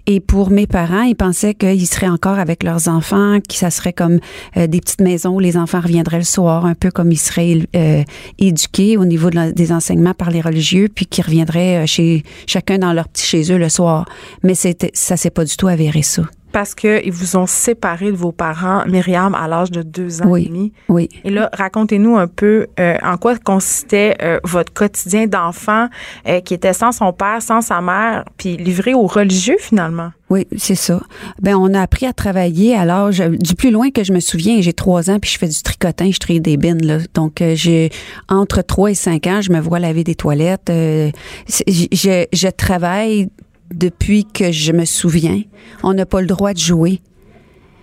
[0.05, 3.93] Et pour mes parents, ils pensaient qu'ils seraient encore avec leurs enfants, que ça serait
[3.93, 4.19] comme
[4.57, 7.59] euh, des petites maisons où les enfants reviendraient le soir, un peu comme ils seraient
[7.75, 8.03] euh,
[8.37, 12.93] éduqués au niveau des enseignements par les religieux, puis qu'ils reviendraient euh, chez chacun dans
[12.93, 14.05] leur petit chez eux le soir.
[14.43, 16.23] Mais c'était, ça s'est pas du tout avéré, ça.
[16.51, 20.31] Parce qu'ils vous ont séparé de vos parents, Myriam, à l'âge de deux ans et
[20.31, 20.47] Oui.
[20.47, 20.73] demi.
[20.89, 21.09] Oui.
[21.23, 25.87] Et là, racontez-nous un peu euh, en quoi consistait euh, votre quotidien d'enfant
[26.27, 30.11] euh, qui était sans son père, sans sa mère, puis livré aux religieux finalement?
[30.29, 30.99] Oui, c'est ça.
[31.41, 34.59] Ben, on a appris à travailler à l'âge du plus loin que je me souviens.
[34.59, 36.97] J'ai trois ans puis je fais du tricotin, je trie des bines là.
[37.13, 37.91] Donc euh, j'ai
[38.27, 40.69] entre trois et cinq ans, je me vois laver des toilettes.
[40.69, 41.11] Euh,
[41.47, 43.29] je, je travaille
[43.73, 45.41] depuis que je me souviens.
[45.83, 47.01] On n'a pas le droit de jouer.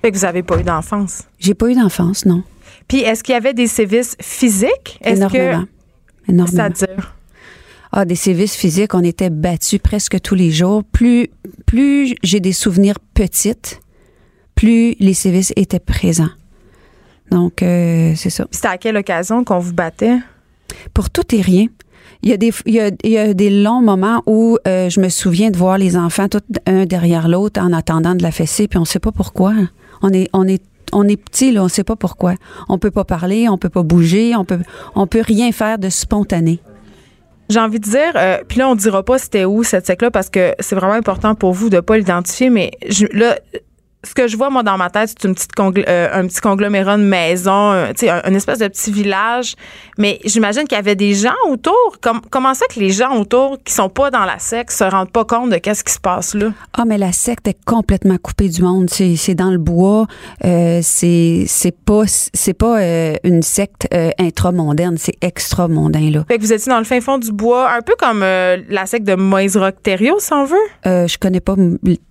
[0.02, 1.22] Fait que vous avez pas eu d'enfance.
[1.38, 2.42] J'ai pas eu d'enfance, non.
[2.88, 4.98] Puis est-ce qu'il y avait des sévices physiques?
[5.04, 5.64] Énormément.
[5.64, 6.46] que Énormément.
[6.46, 7.16] c'est-à-dire
[7.92, 10.84] Ah, des sévices physiques, on était battus presque tous les jours.
[10.84, 11.28] Plus,
[11.66, 13.80] plus j'ai des souvenirs petites,
[14.54, 16.30] plus les sévices étaient présents.
[17.30, 18.46] Donc, euh, c'est ça.
[18.50, 20.18] C'était à quelle occasion qu'on vous battait?
[20.92, 21.66] Pour tout et rien.
[22.24, 24.88] Il y a des, il y a, il y a des longs moments où euh,
[24.88, 28.30] je me souviens de voir les enfants tout un derrière l'autre en attendant de la
[28.30, 29.52] fessée, puis on sait pas pourquoi.
[30.00, 30.62] On est, on est,
[30.92, 32.32] on est petit, là, on sait pas pourquoi.
[32.70, 34.58] On peut pas parler, on peut pas bouger, on peut,
[34.94, 36.60] on peut rien faire de spontané.
[37.50, 40.30] J'ai envie de dire, euh, puis là, on dira pas c'était où cette secte-là parce
[40.30, 43.38] que c'est vraiment important pour vous de pas l'identifier, mais je, là,
[44.04, 46.40] ce que je vois, moi, dans ma tête, c'est une petite congl- euh, un petit
[46.40, 49.54] conglomérat de maisons, euh, tu sais, un, une espèce de petit village.
[49.98, 51.96] Mais j'imagine qu'il y avait des gens autour.
[52.00, 55.10] Comme, comment ça que les gens autour qui sont pas dans la secte se rendent
[55.10, 56.52] pas compte de qu'est-ce qui se passe là?
[56.72, 58.90] Ah, mais la secte est complètement coupée du monde.
[58.90, 60.06] C'est, c'est dans le bois.
[60.44, 64.96] Euh, c'est, c'est pas, c'est pas euh, une secte euh, intramondaine.
[64.98, 66.24] C'est extramondain, là.
[66.28, 68.86] Fait que vous étiez dans le fin fond du bois, un peu comme euh, la
[68.86, 70.56] secte de Moïse Rock si on veut?
[70.86, 71.54] Euh, je connais pas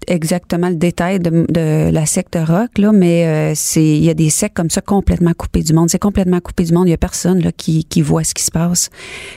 [0.08, 4.14] exactement le détail de, de la secte rock, là, mais euh, c'est il y a
[4.14, 5.89] des sectes comme ça complètement coupées du monde.
[5.89, 6.88] C'est complètement coupé du monde.
[6.88, 8.89] Il y a personne là, qui, qui voit ce qui se passe.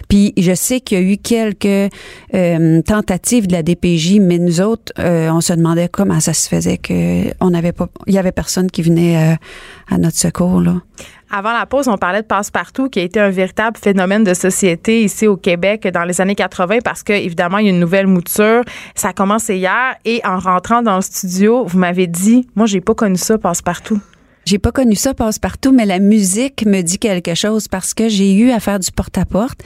[0.08, 1.92] Puis je sais qu'il y a eu quelques
[2.34, 6.48] euh, tentatives de la DPJ, mais nous autres, euh, on se demandait comment ça se
[6.48, 9.36] faisait que on n'avait pas, il y avait personne qui venait euh,
[9.88, 10.82] à notre secours là.
[11.30, 15.02] Avant la pause, on parlait de Passe-Partout, qui a été un véritable phénomène de société
[15.02, 18.06] ici au Québec dans les années 80, parce que évidemment, il y a une nouvelle
[18.06, 18.62] mouture.
[18.94, 22.80] Ça a commencé hier, et en rentrant dans le studio, vous m'avez dit, moi, j'ai
[22.80, 24.00] pas connu ça, Passe-Partout.
[24.46, 28.32] J'ai pas connu ça passe-partout, mais la musique me dit quelque chose parce que j'ai
[28.32, 29.58] eu à faire du porte-à-porte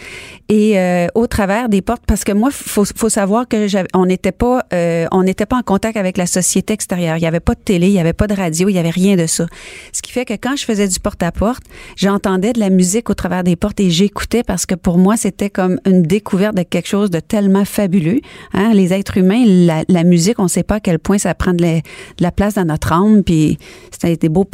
[0.49, 4.33] et euh, au travers des portes, parce que moi, faut, faut savoir que on n'était
[4.33, 7.19] pas, euh, on n'était pas en contact avec la société extérieure.
[7.19, 8.89] Il y avait pas de télé, il y avait pas de radio, il y avait
[8.89, 9.45] rien de ça.
[9.93, 11.63] Ce qui fait que quand je faisais du porte-à-porte,
[11.97, 15.51] j'entendais de la musique au travers des portes et j'écoutais parce que pour moi, c'était
[15.51, 18.23] comme une découverte de quelque chose de tellement fabuleux.
[18.55, 18.73] Hein?
[18.73, 21.61] Les êtres humains, la, la musique, on sait pas à quel point ça prend de
[21.61, 21.83] la, de
[22.21, 23.59] la place dans notre âme, puis
[23.91, 24.45] c'était des beaux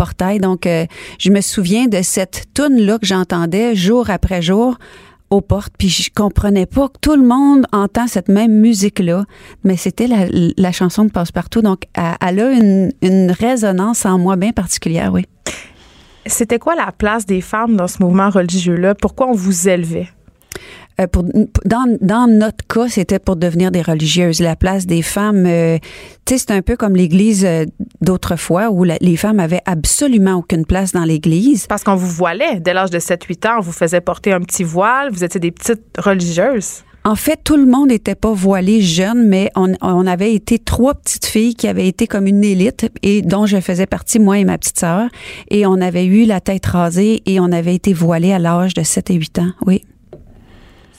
[0.41, 0.87] Donc, euh,
[1.19, 4.77] je me souviens de cette toune là que j'entendais jour après jour
[5.31, 9.25] aux portes, puis je comprenais pas que tout le monde entend cette même musique-là,
[9.65, 14.53] mais c'était la, chanson de Passe-Partout, donc elle a une, une résonance en moi bien
[14.53, 15.27] particulière, oui.
[16.27, 18.95] C'était quoi la place des femmes dans ce mouvement religieux-là?
[18.95, 20.09] Pourquoi on vous élevait?
[21.01, 21.25] Euh, pour,
[21.65, 24.41] dans, dans notre cas, c'était pour devenir des religieuses.
[24.41, 25.79] La place des femmes, euh,
[26.25, 27.65] tu sais, c'est un peu comme l'Église euh,
[28.01, 31.67] d'autrefois où la- les femmes avaient absolument aucune place dans l'Église.
[31.67, 32.61] Parce qu'on vous voilait.
[32.61, 35.11] Dès l'âge de 7-8 ans, on vous faisait porter un petit voile.
[35.13, 36.83] Vous étiez des petites religieuses.
[37.05, 40.93] En fait, tout le monde n'était pas voilé jeune, mais on, on avait été trois
[40.95, 44.45] petites filles qui avaient été comme une élite et dont je faisais partie, moi et
[44.45, 45.09] ma petite sœur.
[45.49, 48.83] Et on avait eu la tête rasée et on avait été voilés à l'âge de
[48.83, 49.51] 7 et 8 ans.
[49.67, 49.85] Oui.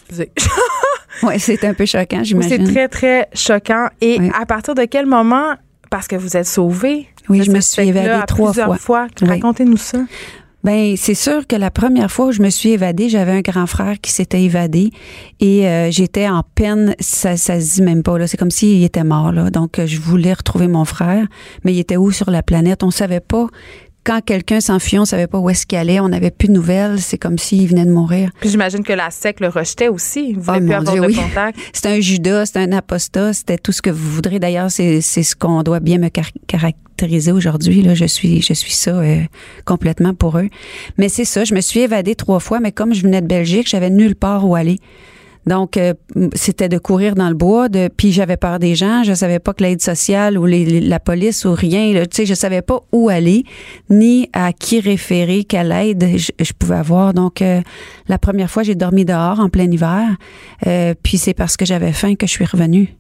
[0.10, 0.32] Excusez.
[1.24, 2.72] Oui, c'est un peu choquant, C'est j'imagine.
[2.72, 3.88] très, très choquant.
[4.02, 4.30] Et Oui.
[4.40, 5.56] à partir de quel moment,
[5.90, 8.78] parce que vous êtes sauvée, Oui, je me suis évadée trois plusieurs fois.
[8.78, 9.08] fois?
[9.24, 9.28] Oui.
[9.30, 9.98] Racontez-nous ça.
[10.64, 13.66] Ben, c'est sûr que la première fois où je me suis évadée, j'avais un grand
[13.68, 14.92] frère qui s'était évadé
[15.40, 16.94] et euh, j'étais en peine.
[17.00, 18.28] Ça, ça se dit même pas là.
[18.28, 19.50] C'est comme s'il était mort là.
[19.50, 21.26] Donc, euh, je voulais retrouver mon frère,
[21.64, 22.84] mais il était où sur la planète?
[22.84, 23.48] On savait pas.
[24.08, 26.00] Quand quelqu'un s'enfuyait, on savait pas où est-ce qu'il allait.
[26.00, 27.02] On n'avait plus de nouvelles.
[27.02, 28.30] C'est comme s'il venait de mourir.
[28.40, 30.32] Puis j'imagine que la SEC le rejetait aussi.
[30.34, 31.16] Vous Oh, voulez plus avoir Dieu, de oui.
[31.16, 31.60] contact?
[31.74, 34.40] C'était un Judas, c'était un apostat, c'était tout ce que vous voudrez.
[34.40, 37.82] D'ailleurs, c'est c'est ce qu'on doit bien me car- caractériser aujourd'hui.
[37.82, 39.20] Là, je suis, je suis ça euh,
[39.66, 40.48] complètement pour eux.
[40.98, 43.68] Mais c'est ça, je me suis évadée trois fois, mais comme je venais de Belgique,
[43.68, 44.80] j'avais nulle part où aller.
[45.48, 45.94] Donc, euh,
[46.36, 49.04] c'était de courir dans le bois, de, puis j'avais peur des gens.
[49.04, 52.34] Je savais pas que l'aide sociale ou les- la police ou rien, tu sais, je
[52.34, 53.44] savais pas où aller,
[53.90, 57.14] ni à qui référer, quelle aide je, je pouvais avoir.
[57.14, 57.62] Donc, euh,
[58.08, 60.04] la première fois, j'ai dormi dehors en plein hiver,
[60.68, 62.96] euh, puis c'est parce que j'avais faim que je suis revenue.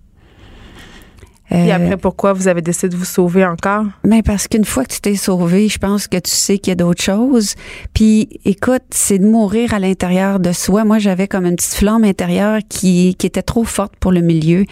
[1.50, 3.86] Et Euh, après, pourquoi vous avez décidé de vous sauver encore?
[4.04, 6.74] ben parce qu'une fois que tu t'es sauvé, je pense que tu sais qu'il y
[6.74, 7.56] a d'autres choses.
[7.94, 10.84] Puis écoute, c'est de mourir à l'intérieur de soi.
[10.84, 14.66] Moi, j'avais comme une petite flamme intérieure qui, qui était trop forte pour le milieu.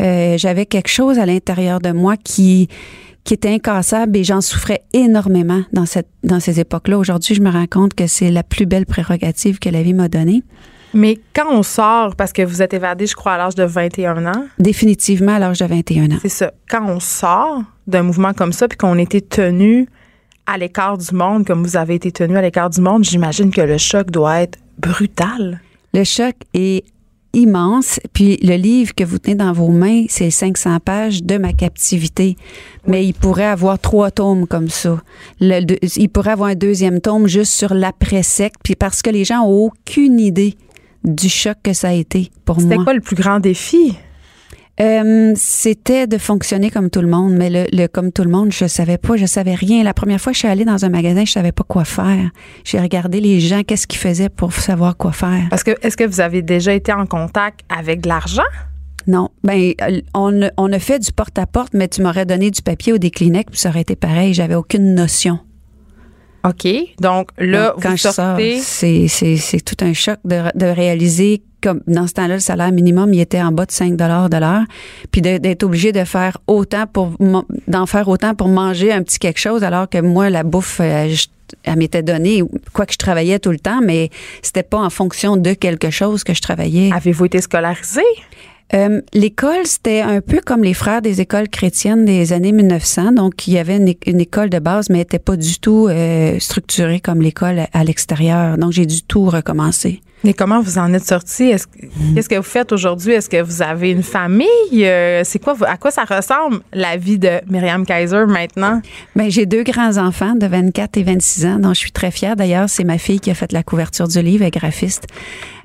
[0.00, 2.68] Euh, j'avais quelque chose à l'intérieur de moi qui
[3.22, 6.96] qui était incassable et j'en souffrais énormément dans cette dans ces époques-là.
[6.96, 10.08] Aujourd'hui, je me rends compte que c'est la plus belle prérogative que la vie m'a
[10.08, 10.42] donnée.
[10.94, 14.26] Mais quand on sort, parce que vous êtes évadé, je crois, à l'âge de 21
[14.26, 16.18] ans, Définitivement à l'âge de 21 ans.
[16.22, 16.52] c'est ça.
[16.68, 19.88] Quand on sort d'un mouvement comme ça, puis qu'on était tenu
[20.46, 23.60] à l'écart du monde, comme vous avez été tenu à l'écart du monde, j'imagine que
[23.60, 25.60] le choc doit être brutal.
[25.92, 26.84] Le choc est
[27.36, 28.00] immense.
[28.12, 32.36] Puis le livre que vous tenez dans vos mains, c'est 500 pages de ma captivité.
[32.86, 35.00] Mais il pourrait avoir trois tomes comme ça.
[35.40, 38.56] Le il pourrait avoir un deuxième tome juste sur l'après-secte.
[38.62, 40.56] Puis parce que les gens ont aucune idée
[41.06, 42.84] du choc que ça a été pour C'était moi.
[42.84, 43.96] quoi le plus grand défi?
[44.78, 48.52] Euh, c'était de fonctionner comme tout le monde, mais le, le comme tout le monde,
[48.52, 49.82] je savais pas, je savais rien.
[49.82, 52.28] La première fois que je suis allée dans un magasin, je savais pas quoi faire.
[52.62, 55.46] J'ai regardé les gens, qu'est-ce qu'ils faisaient pour savoir quoi faire.
[55.48, 58.42] Parce que est-ce que vous avez déjà été en contact avec de l'argent?
[59.06, 59.30] Non.
[59.44, 59.72] Ben,
[60.12, 63.10] on, a- on a fait du porte-à-porte, mais tu m'aurais donné du papier ou des
[63.10, 64.34] Kleenex, puis ça aurait été pareil.
[64.34, 65.38] J'avais aucune notion.
[66.48, 66.68] OK.
[67.00, 68.58] Donc là, Donc, quand vous je sors, sortez.
[68.60, 72.70] c'est, c'est, c'est tout un choc de, de réaliser comme dans ce temps-là, le salaire
[72.70, 74.62] minimum, il était en bas de 5 de l'heure,
[75.10, 77.10] puis d'être obligé de faire autant pour
[77.66, 81.12] d'en faire autant pour manger un petit quelque chose, alors que moi, la bouffe, euh,
[81.64, 82.42] elle m'était donnée,
[82.72, 84.10] quoi que je travaillais tout le temps, mais
[84.42, 86.90] c'était pas en fonction de quelque chose que je travaillais.
[86.92, 88.02] Avez-vous été scolarisé?
[88.74, 93.12] Euh, L'école, c'était un peu comme les frères des écoles chrétiennes des années 1900.
[93.12, 96.38] Donc, il y avait une, école de base, mais elle n'était pas du tout euh,
[96.40, 98.58] structurée comme l'école à, l'extérieur.
[98.58, 100.00] Donc, j'ai dû tout recommencer.
[100.26, 101.52] Mais comment vous en êtes sorti?
[101.52, 103.12] Que- Qu'est-ce que vous faites aujourd'hui?
[103.12, 104.48] Est-ce que vous avez une famille?
[104.74, 108.82] Euh, c'est quoi, à quoi ça ressemble la vie de Myriam Kaiser maintenant?
[109.14, 112.34] Ben, j'ai deux grands-enfants de 24 et 26 ans, dont je suis très fière.
[112.34, 115.04] D'ailleurs, c'est ma fille qui a fait la couverture du livre, elle est graphiste.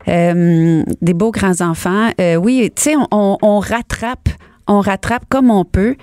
[0.08, 2.12] Euh, des beaux grands-enfants.
[2.22, 4.30] Euh, oui, tu sais, on rattrape.
[4.72, 5.98] On rattrape comme on peut.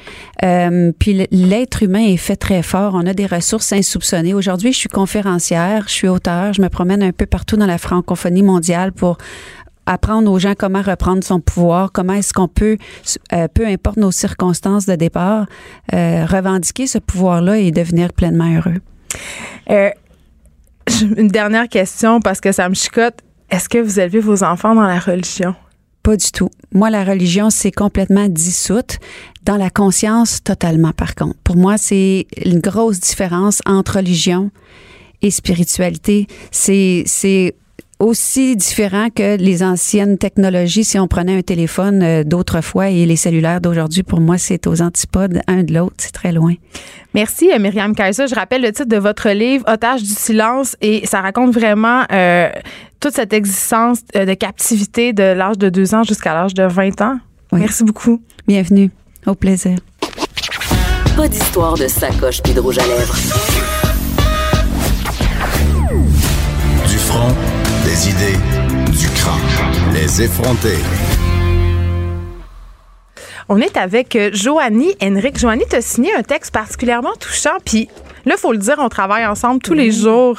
[0.44, 2.92] Euh, puis l'être humain est fait très fort.
[2.94, 4.34] On a des ressources insoupçonnées.
[4.34, 7.78] Aujourd'hui, je suis conférencière, je suis auteur, je me promène un peu partout dans la
[7.78, 9.16] francophonie mondiale pour
[9.86, 12.76] apprendre aux gens comment reprendre son pouvoir, comment est-ce qu'on peut,
[13.32, 15.46] euh, peu importe nos circonstances de départ,
[15.94, 18.82] euh, revendiquer ce pouvoir-là et devenir pleinement heureux.
[21.16, 23.16] Une dernière question parce que ça me chicote.
[23.48, 25.54] Est-ce que vous élevez vos enfants dans la religion?
[26.02, 26.50] Pas du tout.
[26.72, 28.98] Moi, la religion, c'est complètement dissoute.
[29.44, 31.36] Dans la conscience, totalement, par contre.
[31.44, 34.50] Pour moi, c'est une grosse différence entre religion
[35.22, 36.26] et spiritualité.
[36.50, 37.04] C'est,
[38.00, 40.84] aussi différent que les anciennes technologies.
[40.84, 44.82] Si on prenait un téléphone euh, d'autrefois et les cellulaires d'aujourd'hui, pour moi, c'est aux
[44.82, 45.96] antipodes un de l'autre.
[45.98, 46.54] C'est très loin.
[47.12, 48.28] Merci, euh, Myriam Kaiser.
[48.28, 52.50] Je rappelle le titre de votre livre, Otage du silence, et ça raconte vraiment euh,
[53.00, 57.00] toute cette existence euh, de captivité de l'âge de 2 ans jusqu'à l'âge de 20
[57.00, 57.18] ans.
[57.52, 57.60] Oui.
[57.60, 58.20] Merci beaucoup.
[58.46, 58.90] Bienvenue.
[59.26, 59.78] Au plaisir.
[61.16, 63.16] Pas d'histoire de sacoche puis de rouge à lèvres.
[66.88, 67.34] Du front,
[67.84, 68.38] des idées,
[68.92, 69.94] du crâne.
[69.94, 70.78] Les effronter.
[73.50, 75.38] On est avec euh, Joanie Henrik.
[75.38, 77.88] Joanie, tu as signé un texte particulièrement touchant, puis
[78.26, 80.38] là, faut le dire, on travaille ensemble tous les jours.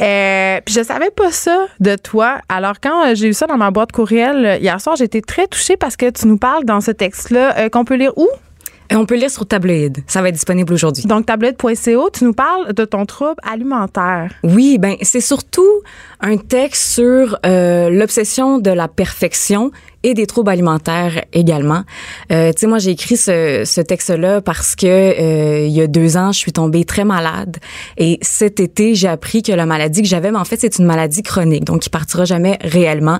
[0.00, 2.40] Euh, puis je savais pas ça de toi.
[2.48, 5.76] Alors, quand euh, j'ai eu ça dans ma boîte courriel hier soir, j'étais très touchée
[5.76, 8.28] parce que tu nous parles dans ce texte-là euh, qu'on peut lire où?
[8.90, 9.98] Et on peut lire sur Tabloïd.
[10.08, 11.04] Ça va être disponible aujourd'hui.
[11.04, 14.32] Donc, tablette.co, tu nous parles de ton trouble alimentaire.
[14.42, 15.82] Oui, ben c'est surtout
[16.20, 19.70] un texte sur euh, l'obsession de la perfection
[20.02, 21.82] et des troubles alimentaires également.
[22.32, 25.86] Euh, tu sais, moi j'ai écrit ce, ce texte-là parce que euh, il y a
[25.86, 27.58] deux ans, je suis tombée très malade
[27.96, 30.86] et cet été j'ai appris que la maladie que j'avais, mais en fait c'est une
[30.86, 33.18] maladie chronique, donc qui partira jamais réellement.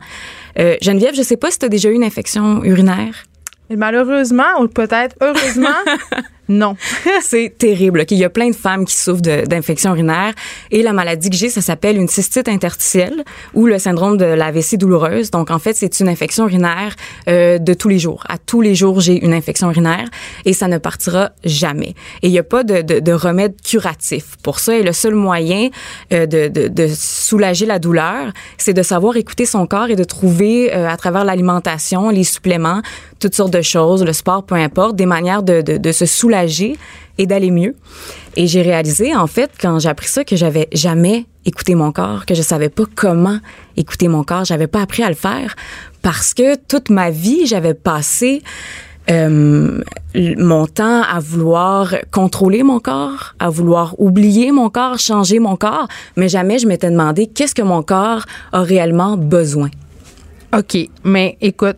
[0.58, 3.24] Euh, Geneviève, je sais pas si tu as déjà eu une infection urinaire?
[3.70, 5.68] Et malheureusement, ou peut-être heureusement,
[6.50, 6.76] non.
[7.22, 8.00] c'est terrible.
[8.00, 8.10] OK?
[8.10, 10.34] Il y a plein de femmes qui souffrent d'infections urinaires.
[10.72, 13.24] Et la maladie que j'ai, ça s'appelle une cystite interstitielle
[13.54, 15.30] ou le syndrome de la vessie douloureuse.
[15.30, 16.96] Donc, en fait, c'est une infection urinaire
[17.28, 18.24] euh, de tous les jours.
[18.28, 20.08] À tous les jours, j'ai une infection urinaire
[20.44, 21.94] et ça ne partira jamais.
[22.22, 24.76] Et il n'y a pas de, de, de remède curatif pour ça.
[24.76, 25.68] Et le seul moyen
[26.12, 30.88] euh, de, soulager la douleur, c'est de savoir écouter son corps et de trouver euh,
[30.88, 32.82] à travers l'alimentation, les suppléments,
[33.20, 36.39] toutes sortes de choses, le sport, peu importe, des manières de se soulager
[37.18, 37.76] et d'aller mieux.
[38.36, 42.26] Et j'ai réalisé, en fait, quand j'ai appris ça, que j'avais jamais écouté mon corps,
[42.26, 43.38] que je savais pas comment
[43.76, 44.44] écouter mon corps.
[44.44, 45.56] J'avais pas appris à le faire
[46.02, 48.42] parce que toute ma vie, j'avais passé
[49.10, 49.82] euh,
[50.14, 55.88] mon temps à vouloir contrôler mon corps, à vouloir oublier mon corps, changer mon corps,
[56.16, 59.70] mais jamais je m'étais demandé qu'est-ce que mon corps a réellement besoin.
[60.56, 60.76] OK.
[61.04, 61.76] Mais écoute,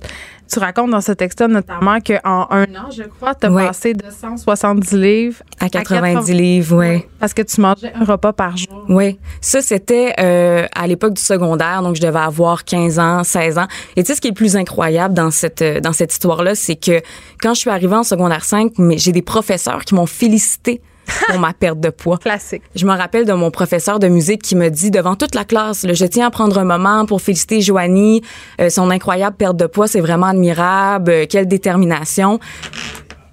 [0.52, 3.66] tu racontes dans ce texte-là notamment qu'en un an, je crois, tu as Ouais.
[3.66, 7.08] passé de 170 livres À 90 livres, ouais.
[7.18, 8.84] Parce que tu mangeais un repas par jour.
[8.88, 13.58] Oui, ça c'était euh, à l'époque du secondaire, donc je devais avoir 15 ans, 16
[13.58, 13.66] ans.
[13.96, 16.54] Et tu sais ce qui est le plus incroyable dans cette euh, dans cette histoire-là,
[16.54, 17.00] c'est que
[17.40, 20.80] quand je suis arrivée en secondaire 5, mais j'ai des professeurs qui m'ont félicité
[21.28, 22.18] pour ma perte de poids.
[22.18, 22.62] Classique.
[22.74, 25.84] Je me rappelle de mon professeur de musique qui me dit devant toute la classe,
[25.84, 28.22] là, je tiens à prendre un moment pour féliciter Joanie,
[28.60, 32.38] euh, son incroyable perte de poids, c'est vraiment admirable, euh, quelle détermination.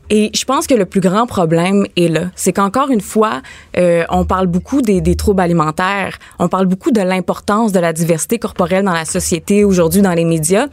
[0.10, 2.32] Et je pense que le plus grand problème est là.
[2.36, 3.42] C'est qu'encore une fois,
[3.78, 7.94] euh, on parle beaucoup des, des troubles alimentaires, on parle beaucoup de l'importance de la
[7.94, 10.68] diversité corporelle dans la société aujourd'hui, dans les médias,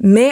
[0.00, 0.30] mais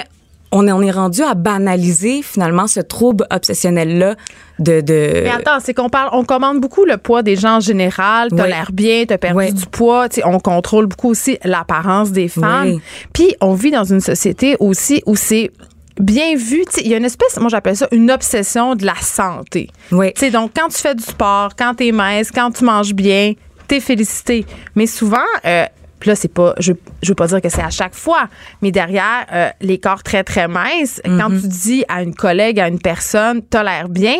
[0.52, 4.14] on en est rendu à banaliser finalement ce trouble obsessionnel-là
[4.58, 4.80] de...
[4.82, 8.28] de Mais attends, c'est qu'on parle, on commande beaucoup le poids des gens en général.
[8.30, 8.48] T'as Oui.
[8.50, 9.52] l'air bien, t'as perdu Oui.
[9.52, 10.08] du poids.
[10.24, 12.66] On contrôle beaucoup aussi l'apparence des femmes.
[12.74, 12.80] Oui.
[13.12, 15.50] Puis on vit dans une société aussi où c'est
[15.98, 16.64] bien vu.
[16.82, 19.70] Il y a une espèce, moi j'appelle ça une obsession de la santé.
[19.90, 20.12] Oui.
[20.32, 23.32] Donc, quand tu fais du sport, quand t'es mince, quand tu manges bien,
[23.68, 24.44] t'es félicité.
[24.74, 25.64] Mais souvent, euh,
[26.02, 28.24] puis là, c'est pas, je, je veux pas dire que c'est à chaque fois,
[28.60, 32.66] mais derrière euh, les corps très, très minces, quand tu dis à une collègue, à
[32.66, 34.16] une personne, t'as l'air bien,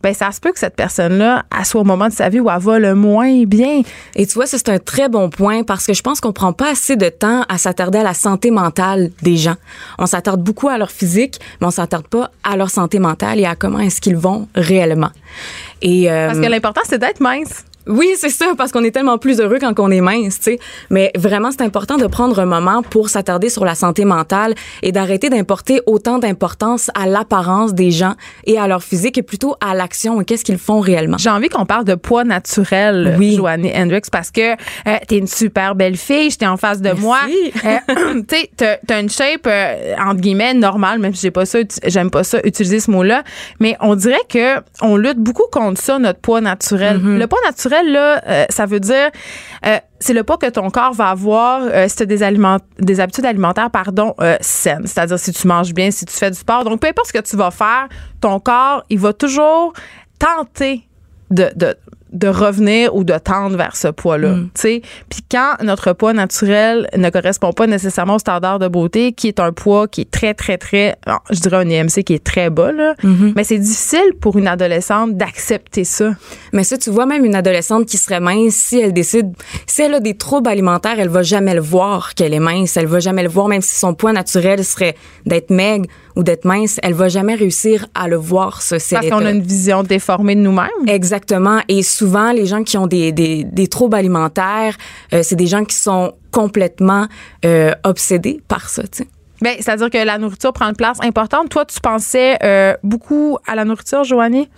[0.00, 2.48] ben ça se peut que cette personne-là, elle soit au moment de sa vie où
[2.48, 3.82] elle va le moins bien.
[4.14, 6.70] Et tu vois, c'est un très bon point parce que je pense qu'on prend pas
[6.70, 9.56] assez de temps à s'attarder à la santé mentale des gens.
[9.98, 13.44] On s'attarde beaucoup à leur physique, mais on s'attarde pas à leur santé mentale et
[13.44, 15.10] à comment est-ce qu'ils vont réellement.
[15.82, 17.64] Et euh, Parce que l'important, c'est d'être mince.
[17.86, 20.58] Oui, c'est ça, parce qu'on est tellement plus heureux quand on est mince, tu sais.
[20.90, 24.92] Mais vraiment, c'est important de prendre un moment pour s'attarder sur la santé mentale et
[24.92, 28.14] d'arrêter d'importer autant d'importance à l'apparence des gens
[28.46, 31.18] et à leur physique et plutôt à l'action et qu'est-ce qu'ils font réellement.
[31.18, 33.36] J'ai envie qu'on parle de poids naturel, Oui.
[33.36, 37.00] Joanne Hendricks, parce que euh, t'es une super belle fille, j'étais en face de Merci.
[37.02, 37.18] moi.
[37.64, 38.50] Euh, tu sais,
[38.86, 42.38] t'as- une shape, euh, entre guillemets, normale, même si j'ai pas ça, j'aime pas ça,
[42.44, 43.24] utiliser ce mot-là,
[43.60, 46.98] mais on dirait que on lutte beaucoup contre ça, notre poids naturel.
[46.98, 47.18] Mm-hmm.
[47.18, 49.10] Le poids naturel, là, euh, ça veut dire,
[49.66, 53.00] euh, c'est le poids que ton corps va avoir euh, si tu des, aliment- des
[53.00, 54.86] habitudes alimentaires pardon, euh, saines.
[54.86, 56.64] C'est-à-dire si tu manges bien, si tu fais du sport.
[56.64, 57.88] Donc, peu importe ce que tu vas faire,
[58.20, 59.72] ton corps, il va toujours
[60.18, 60.86] tenter
[61.30, 61.50] de,
[62.14, 64.36] de revenir ou de tendre vers ce poids-là.
[64.54, 64.82] tu sais.
[65.10, 69.40] Puis quand notre poids naturel ne correspond pas nécessairement au standard de beauté, qui est
[69.40, 70.96] un poids qui est très, très, très,
[71.30, 72.94] je dirais un IMC qui est très bas, là,
[73.36, 76.12] mais c'est difficile pour une adolescente d'accepter ça.
[76.52, 79.34] Mais ça, tu vois, même une adolescente qui serait mince, si elle décide,
[79.66, 82.76] si elle a des troubles alimentaires, elle va jamais le voir qu'elle est mince.
[82.76, 84.94] Elle va jamais le voir, même si son poids naturel serait
[85.26, 85.86] d'être maigre
[86.16, 88.78] ou d'être mince, elle va jamais réussir à le voir, ça.
[88.78, 90.68] si Parce qu'on a une vision déformée de nous-mêmes.
[90.86, 91.60] Exactement.
[91.68, 94.76] Et souvent, les gens qui ont des, des, des troubles alimentaires,
[95.12, 97.06] euh, c'est des gens qui sont complètement
[97.44, 99.08] euh, obsédés par ça, tu sais.
[99.42, 101.50] Ben, c'est-à-dire que la nourriture prend une place importante.
[101.50, 104.48] Toi, tu pensais euh, beaucoup à la nourriture, Joanie?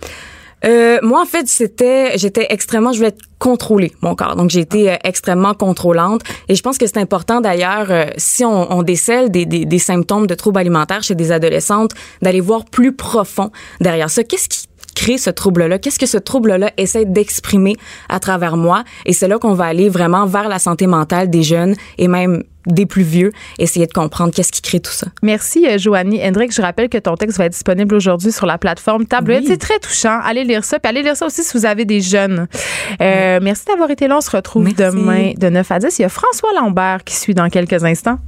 [0.67, 4.35] Euh, moi, en fait, c'était, j'étais extrêmement, je voulais contrôler mon corps.
[4.35, 6.21] Donc, j'ai été euh, extrêmement contrôlante.
[6.49, 9.79] Et je pense que c'est important d'ailleurs, euh, si on, on décèle des, des, des
[9.79, 11.91] symptômes de troubles alimentaires chez des adolescentes,
[12.21, 14.23] d'aller voir plus profond derrière ça.
[14.23, 15.77] Qu'est-ce qui crée ce trouble-là?
[15.77, 17.75] Qu'est-ce que ce trouble-là essaie d'exprimer
[18.09, 18.83] à travers moi?
[19.05, 22.43] Et c'est là qu'on va aller vraiment vers la santé mentale des jeunes et même
[22.67, 25.07] des plus vieux, essayer de comprendre qu'est-ce qui crée tout ça.
[25.21, 26.21] Merci, euh, Joanie.
[26.23, 29.35] Hendrick, je rappelle que ton texte va être disponible aujourd'hui sur la plateforme Tableau.
[29.45, 30.19] C'est très touchant.
[30.23, 30.79] Allez lire ça.
[30.79, 32.47] Puis allez lire ça aussi si vous avez des jeunes.
[33.01, 34.17] Euh, Merci d'avoir été là.
[34.17, 34.75] On se retrouve Merci.
[34.77, 35.99] demain de 9 à 10.
[35.99, 38.19] Il y a François Lambert qui suit dans quelques instants.